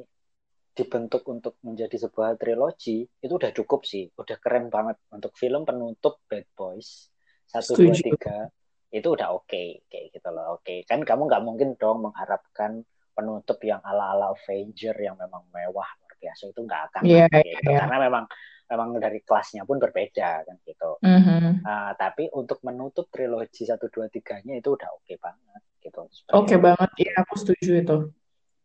dibentuk 0.72 1.26
untuk 1.28 1.60
menjadi 1.60 2.08
sebuah 2.08 2.40
trilogi, 2.40 3.04
itu 3.04 3.32
udah 3.36 3.52
cukup 3.52 3.84
sih, 3.84 4.08
udah 4.16 4.36
keren 4.40 4.72
banget 4.72 4.96
untuk 5.12 5.36
film 5.36 5.68
penutup 5.68 6.24
Bad 6.24 6.48
Boys 6.56 7.12
satu 7.50 7.74
dua 7.74 7.94
tiga 7.98 8.46
itu 8.94 9.06
udah 9.10 9.34
oke 9.34 9.86
kayak 9.90 10.14
gitu 10.14 10.28
loh, 10.30 10.58
oke 10.58 10.86
kan 10.86 11.02
kamu 11.02 11.26
nggak 11.26 11.42
mungkin 11.42 11.68
dong 11.74 12.06
mengharapkan 12.06 12.86
penutup 13.12 13.58
yang 13.62 13.82
ala-ala 13.82 14.32
Avenger 14.32 14.96
yang 14.96 15.16
memang 15.18 15.46
mewah 15.50 15.88
luar 16.00 16.14
biasa 16.20 16.42
itu 16.52 16.60
nggak 16.62 16.82
akan 16.90 17.02
ada 17.06 17.38
gitu. 17.42 17.68
iya. 17.70 17.78
karena 17.84 17.96
memang 18.08 18.24
memang 18.70 18.88
dari 19.02 19.18
kelasnya 19.26 19.66
pun 19.66 19.82
berbeda 19.82 20.46
kan 20.46 20.56
gitu. 20.62 21.02
Mhm. 21.02 21.66
Nah, 21.66 21.90
tapi 21.98 22.30
untuk 22.30 22.62
menutup 22.62 23.10
trilogi 23.10 23.66
satu 23.66 23.90
dua 23.90 24.06
tiganya 24.06 24.54
itu 24.54 24.78
udah 24.78 24.88
oke 24.94 25.14
banget 25.18 25.62
gitu. 25.82 26.06
Oke 26.30 26.54
banget, 26.54 26.90
iya 27.02 27.18
aku 27.18 27.34
setuju 27.34 27.70
itu. 27.82 27.96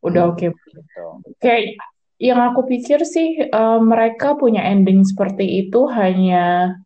Udah 0.05 0.29
oke. 0.29 0.53
Gitu. 0.53 1.05
Kayak 1.41 1.81
yang 2.21 2.37
aku 2.37 2.69
pikir 2.69 3.01
sih 3.01 3.49
eh, 3.49 3.79
mereka 3.81 4.37
punya 4.37 4.61
ending 4.69 5.01
seperti 5.01 5.65
itu 5.65 5.89
hanya 5.89 6.77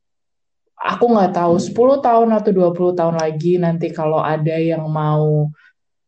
aku 0.80 1.12
nggak 1.12 1.36
tahu 1.36 1.60
10 1.60 1.99
tahun 1.99 2.30
atau 2.39 2.51
20 2.55 2.95
tahun 2.95 3.16
lagi 3.20 3.60
nanti 3.60 3.91
kalau 3.91 4.24
ada 4.24 4.55
yang 4.55 4.88
mau 4.88 5.51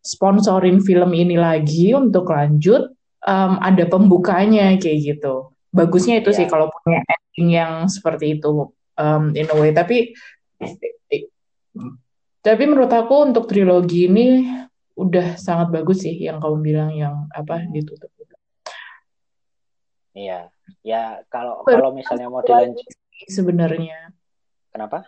sponsorin 0.02 0.82
film 0.82 1.14
ini 1.14 1.38
lagi 1.38 1.94
untuk 1.94 2.30
lanjut 2.34 2.90
em, 3.26 3.54
ada 3.62 3.86
pembukanya 3.86 4.74
kayak 4.82 5.00
gitu. 5.16 5.54
Bagusnya 5.72 6.20
itu 6.20 6.36
sih 6.36 6.46
Iya. 6.46 6.52
kalau 6.52 6.68
punya 6.74 7.00
ending 7.06 7.50
yang 7.54 7.74
seperti 7.88 8.38
itu 8.42 8.74
em, 8.98 9.32
in 9.38 9.48
a 9.48 9.56
way. 9.56 9.72
Tapi 9.72 10.12
tapi 12.42 12.64
menurut 12.66 12.90
aku 12.90 13.32
untuk 13.32 13.46
trilogi 13.46 14.10
ini 14.10 14.44
udah 14.98 15.40
sangat 15.40 15.72
bagus 15.72 16.04
sih 16.04 16.18
yang 16.18 16.42
kamu 16.42 16.58
bilang 16.62 16.92
yang 16.92 17.16
apa 17.32 17.64
ditutup. 17.70 18.10
Iya. 20.12 20.52
Ya 20.84 21.24
kalau 21.32 21.64
kalau 21.64 21.96
misalnya 21.96 22.28
mau 22.28 22.44
dilanjut 22.44 22.84
Sebenarnya 23.30 24.10
kenapa? 24.74 25.06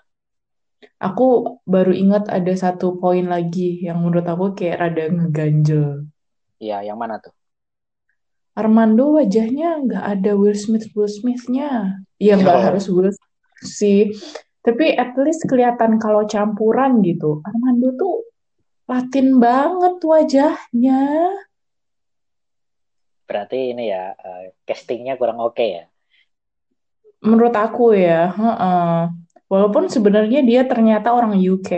Aku 1.01 1.59
baru 1.67 1.91
ingat 1.91 2.29
ada 2.31 2.53
satu 2.55 2.97
poin 3.01 3.25
lagi 3.27 3.83
yang 3.83 4.01
menurut 4.01 4.25
aku 4.27 4.55
kayak 4.57 4.79
rada 4.79 5.09
ngeganjel. 5.09 6.07
Iya, 6.63 6.87
yang 6.87 6.97
mana 6.99 7.19
tuh? 7.19 7.33
Armando 8.53 9.17
wajahnya 9.17 9.81
nggak 9.81 10.05
ada 10.05 10.31
Will 10.37 10.53
Smith 10.53 10.85
Will 10.93 11.09
Smithnya. 11.09 11.99
Ya 12.21 12.37
nggak 12.37 12.57
Oh. 12.57 12.65
harus 12.69 12.85
Will 12.87 13.09
Smith 13.09 13.65
sih. 13.65 14.13
Tapi 14.63 14.95
at 14.95 15.11
least 15.19 15.43
kelihatan 15.49 15.99
kalau 15.99 16.23
campuran 16.29 17.03
gitu. 17.03 17.43
Armando 17.43 17.91
tuh 17.97 18.15
Latin 18.87 19.39
banget 19.41 19.95
wajahnya. 20.03 21.01
Berarti 23.25 23.73
ini 23.73 23.89
ya 23.89 24.13
eh, 24.13 24.53
castingnya 24.67 25.17
kurang 25.17 25.39
oke 25.41 25.63
ya. 25.65 25.83
Menurut 27.23 27.55
aku 27.55 27.95
ya, 27.95 28.35
heeh. 28.35 29.22
Walaupun 29.51 29.91
sebenarnya 29.91 30.41
dia 30.41 30.65
ternyata 30.65 31.13
orang 31.13 31.37
UK. 31.37 31.71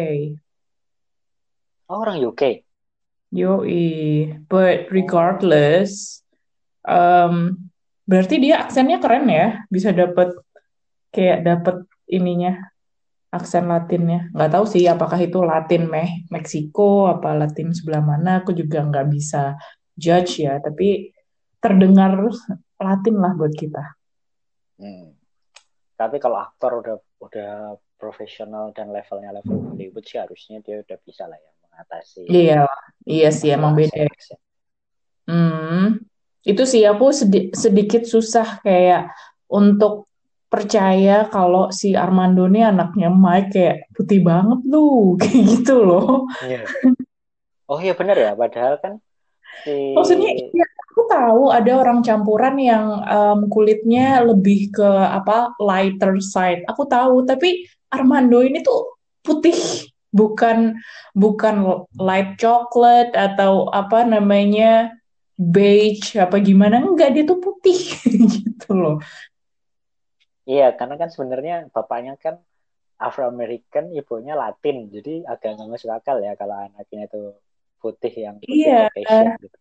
Oh, 1.86 2.01
orang 2.01 2.18
UK. 2.22 2.66
Yoi, 3.36 4.32
but 4.47 4.88
regardless, 4.93 6.24
um, 6.88 7.57
berarti 8.07 8.39
dia 8.39 8.63
aksennya 8.63 9.03
keren 9.03 9.28
ya, 9.28 9.66
bisa 9.68 9.91
dapet 9.91 10.32
kayak 11.11 11.43
dapet 11.43 11.84
ininya 12.07 12.55
aksen 13.36 13.68
Latinnya. 13.68 14.32
Nggak 14.32 14.51
tahu 14.55 14.66
sih 14.72 14.88
apakah 14.88 15.20
itu 15.20 15.43
Latin 15.43 15.91
meh 15.91 16.24
Meksiko 16.32 17.11
apa 17.11 17.36
Latin 17.36 17.76
sebelah 17.76 17.99
mana, 17.99 18.39
aku 18.39 18.55
juga 18.55 18.80
nggak 18.86 19.07
bisa 19.11 19.59
judge 19.99 20.47
ya, 20.47 20.63
tapi 20.63 21.11
terdengar 21.59 22.16
Latin 22.80 23.16
lah 23.20 23.36
buat 23.36 23.51
kita. 23.51 23.84
Hmm. 24.80 25.11
Tapi 25.95 26.20
kalau 26.20 26.39
aktor 26.39 26.84
udah 26.84 26.95
udah 27.26 27.76
profesional 27.97 28.69
dan 28.76 28.93
levelnya 28.93 29.34
level 29.34 29.57
Hollywood 29.71 30.05
sih 30.05 30.21
harusnya 30.21 30.61
dia 30.61 30.82
udah 30.86 30.97
bisa 31.01 31.26
lah 31.26 31.39
ya 31.39 31.51
mengatasi 31.65 32.21
Iya, 32.30 32.61
iya 33.09 33.30
sih 33.34 33.49
emang 33.51 33.73
beda. 33.73 34.05
aksen-aksen. 34.05 34.39
Hmm, 35.26 36.05
itu 36.45 36.63
sih 36.69 36.86
aku 36.86 37.09
sedi- 37.09 37.49
sedikit 37.57 38.05
susah 38.05 38.61
kayak 38.61 39.09
untuk 39.49 40.05
percaya 40.45 41.26
kalau 41.28 41.73
si 41.73 41.97
Armando 41.97 42.45
ini 42.45 42.61
anaknya 42.61 43.09
Mike 43.09 43.49
kayak 43.51 43.78
putih 43.97 44.21
banget 44.21 44.59
lu 44.69 44.86
kayak 45.21 45.41
gitu 45.49 45.82
loh. 45.82 46.30
Iya. 46.45 46.61
Oh 47.65 47.82
iya 47.82 47.97
benar 47.97 48.13
ya, 48.13 48.32
padahal 48.38 48.78
kan 48.78 48.93
si 49.65 49.97
Maksudnya 49.97 50.30
ya, 50.38 50.67
aku 50.95 51.11
tahu 51.11 51.51
ada 51.51 51.71
orang 51.75 51.99
campuran 51.99 52.55
yang 52.55 53.03
em, 53.03 53.51
kulitnya 53.51 54.23
lebih 54.23 54.71
ke 54.71 54.87
apa 54.87 55.51
lighter 55.59 56.23
side. 56.23 56.63
Aku 56.71 56.87
tahu, 56.87 57.27
tapi 57.27 57.67
Armando 57.91 58.39
ini 58.39 58.63
tuh 58.63 58.95
putih, 59.19 59.59
bukan 60.15 60.79
bukan 61.11 61.83
light 61.99 62.39
chocolate 62.39 63.11
atau 63.11 63.67
apa 63.75 64.07
namanya 64.07 64.95
beige 65.35 66.15
apa 66.15 66.39
gimana 66.39 66.79
enggak 66.79 67.11
dia 67.11 67.27
tuh 67.27 67.43
putih 67.43 67.75
gitu 68.39 68.71
loh. 68.71 69.03
iya 70.47 70.71
karena 70.79 70.95
kan 70.95 71.11
sebenarnya 71.11 71.67
bapaknya 71.75 72.15
kan 72.15 72.39
Afro 72.95 73.27
American, 73.27 73.91
ibunya 73.91 74.39
Latin, 74.39 74.87
jadi 74.87 75.27
agak 75.27 75.59
nggak 75.59 75.67
masuk 75.67 75.91
akal 75.91 76.15
ya 76.23 76.31
kalau 76.39 76.55
anaknya 76.55 77.11
itu 77.11 77.35
putih 77.83 78.13
yang 78.15 78.39
putih 78.39 78.55
Iya, 78.55 78.87
Caucasian 78.87 79.35
gitu. 79.43 79.57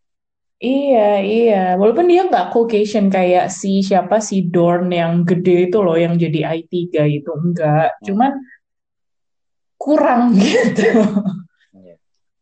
Iya, 0.59 1.19
iya. 1.21 1.63
Walaupun 1.75 2.07
dia 2.07 2.27
nggak 2.27 2.51
Caucasian 2.51 3.07
kayak 3.11 3.51
si 3.51 3.83
siapa 3.83 4.19
si 4.23 4.45
Dorn 4.47 4.91
yang 4.91 5.23
gede 5.27 5.69
itu 5.71 5.77
loh 5.81 5.95
yang 5.99 6.15
jadi 6.15 6.59
IT 6.61 6.91
guy 6.91 7.19
itu 7.19 7.31
enggak. 7.35 7.95
Hmm. 7.99 8.05
Cuman 8.07 8.31
kurang 9.75 10.33
gitu. 10.39 10.91
Iya. 11.75 11.95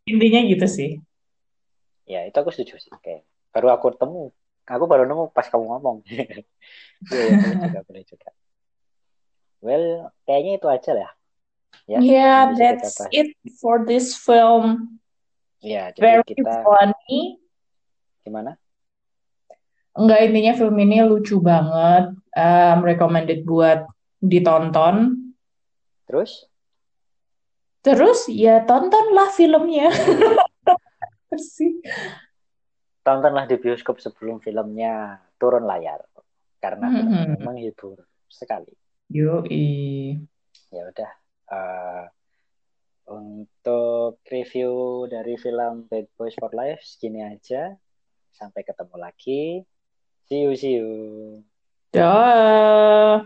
Intinya 0.08 0.40
gitu 0.48 0.68
sih. 0.70 0.92
Ya 2.08 2.28
itu 2.28 2.36
aku 2.36 2.52
setuju 2.54 2.80
sih. 2.80 2.94
Kayak 3.02 3.24
baru 3.54 3.68
aku 3.74 3.94
temu, 3.96 4.32
aku 4.68 4.86
baru 4.88 5.04
nemu 5.08 5.32
pas 5.34 5.48
kamu 5.48 5.66
ngomong. 5.78 5.98
Iya, 7.12 7.20
iya, 7.20 7.36
boleh 7.36 7.58
juga, 7.60 7.80
boleh 7.84 8.04
juga. 8.08 8.30
Well, 9.60 9.88
kayaknya 10.24 10.52
itu 10.56 10.68
aja 10.72 10.92
lah. 10.96 11.12
Ya, 11.84 12.00
Yeah, 12.00 12.40
kita 12.56 12.60
that's 12.60 12.96
it 13.12 13.36
for 13.60 13.84
this 13.84 14.16
film. 14.16 15.00
Ya, 15.60 15.92
jadi 15.92 16.24
Very 16.24 16.24
kita 16.24 16.64
funny. 16.64 17.43
Gimana? 18.24 18.56
Enggak, 19.94 20.20
intinya 20.26 20.54
film 20.58 20.76
ini 20.82 21.06
lucu 21.06 21.38
banget. 21.38 22.18
Um, 22.34 22.78
recommended 22.82 23.46
buat 23.46 23.86
ditonton. 24.18 25.14
Terus? 26.10 26.50
Terus 27.84 28.26
ya 28.32 28.64
tontonlah 28.66 29.30
filmnya. 29.36 29.92
tontonlah 33.04 33.46
di 33.46 33.60
bioskop 33.60 34.00
sebelum 34.00 34.40
filmnya 34.40 35.20
turun 35.36 35.68
layar 35.68 36.00
karena 36.64 36.88
filmnya 36.90 37.36
Mhm. 37.36 37.44
menghibur 37.44 38.00
sekali. 38.32 38.72
Yoi. 39.12 40.16
Ya 40.72 40.84
udah 40.90 41.12
eh, 41.54 42.06
untuk 43.12 44.24
review 44.32 45.06
dari 45.06 45.36
film 45.36 45.86
Bad 45.92 46.08
Boys 46.16 46.34
for 46.40 46.50
Life 46.56 46.82
segini 46.82 47.22
aja. 47.22 47.76
Sampai 48.34 48.66
ketemu 48.66 48.96
lagi. 48.98 49.62
See 50.26 50.42
you, 50.42 50.58
see 50.58 50.82
you. 50.82 50.90
Dah. 51.94 53.22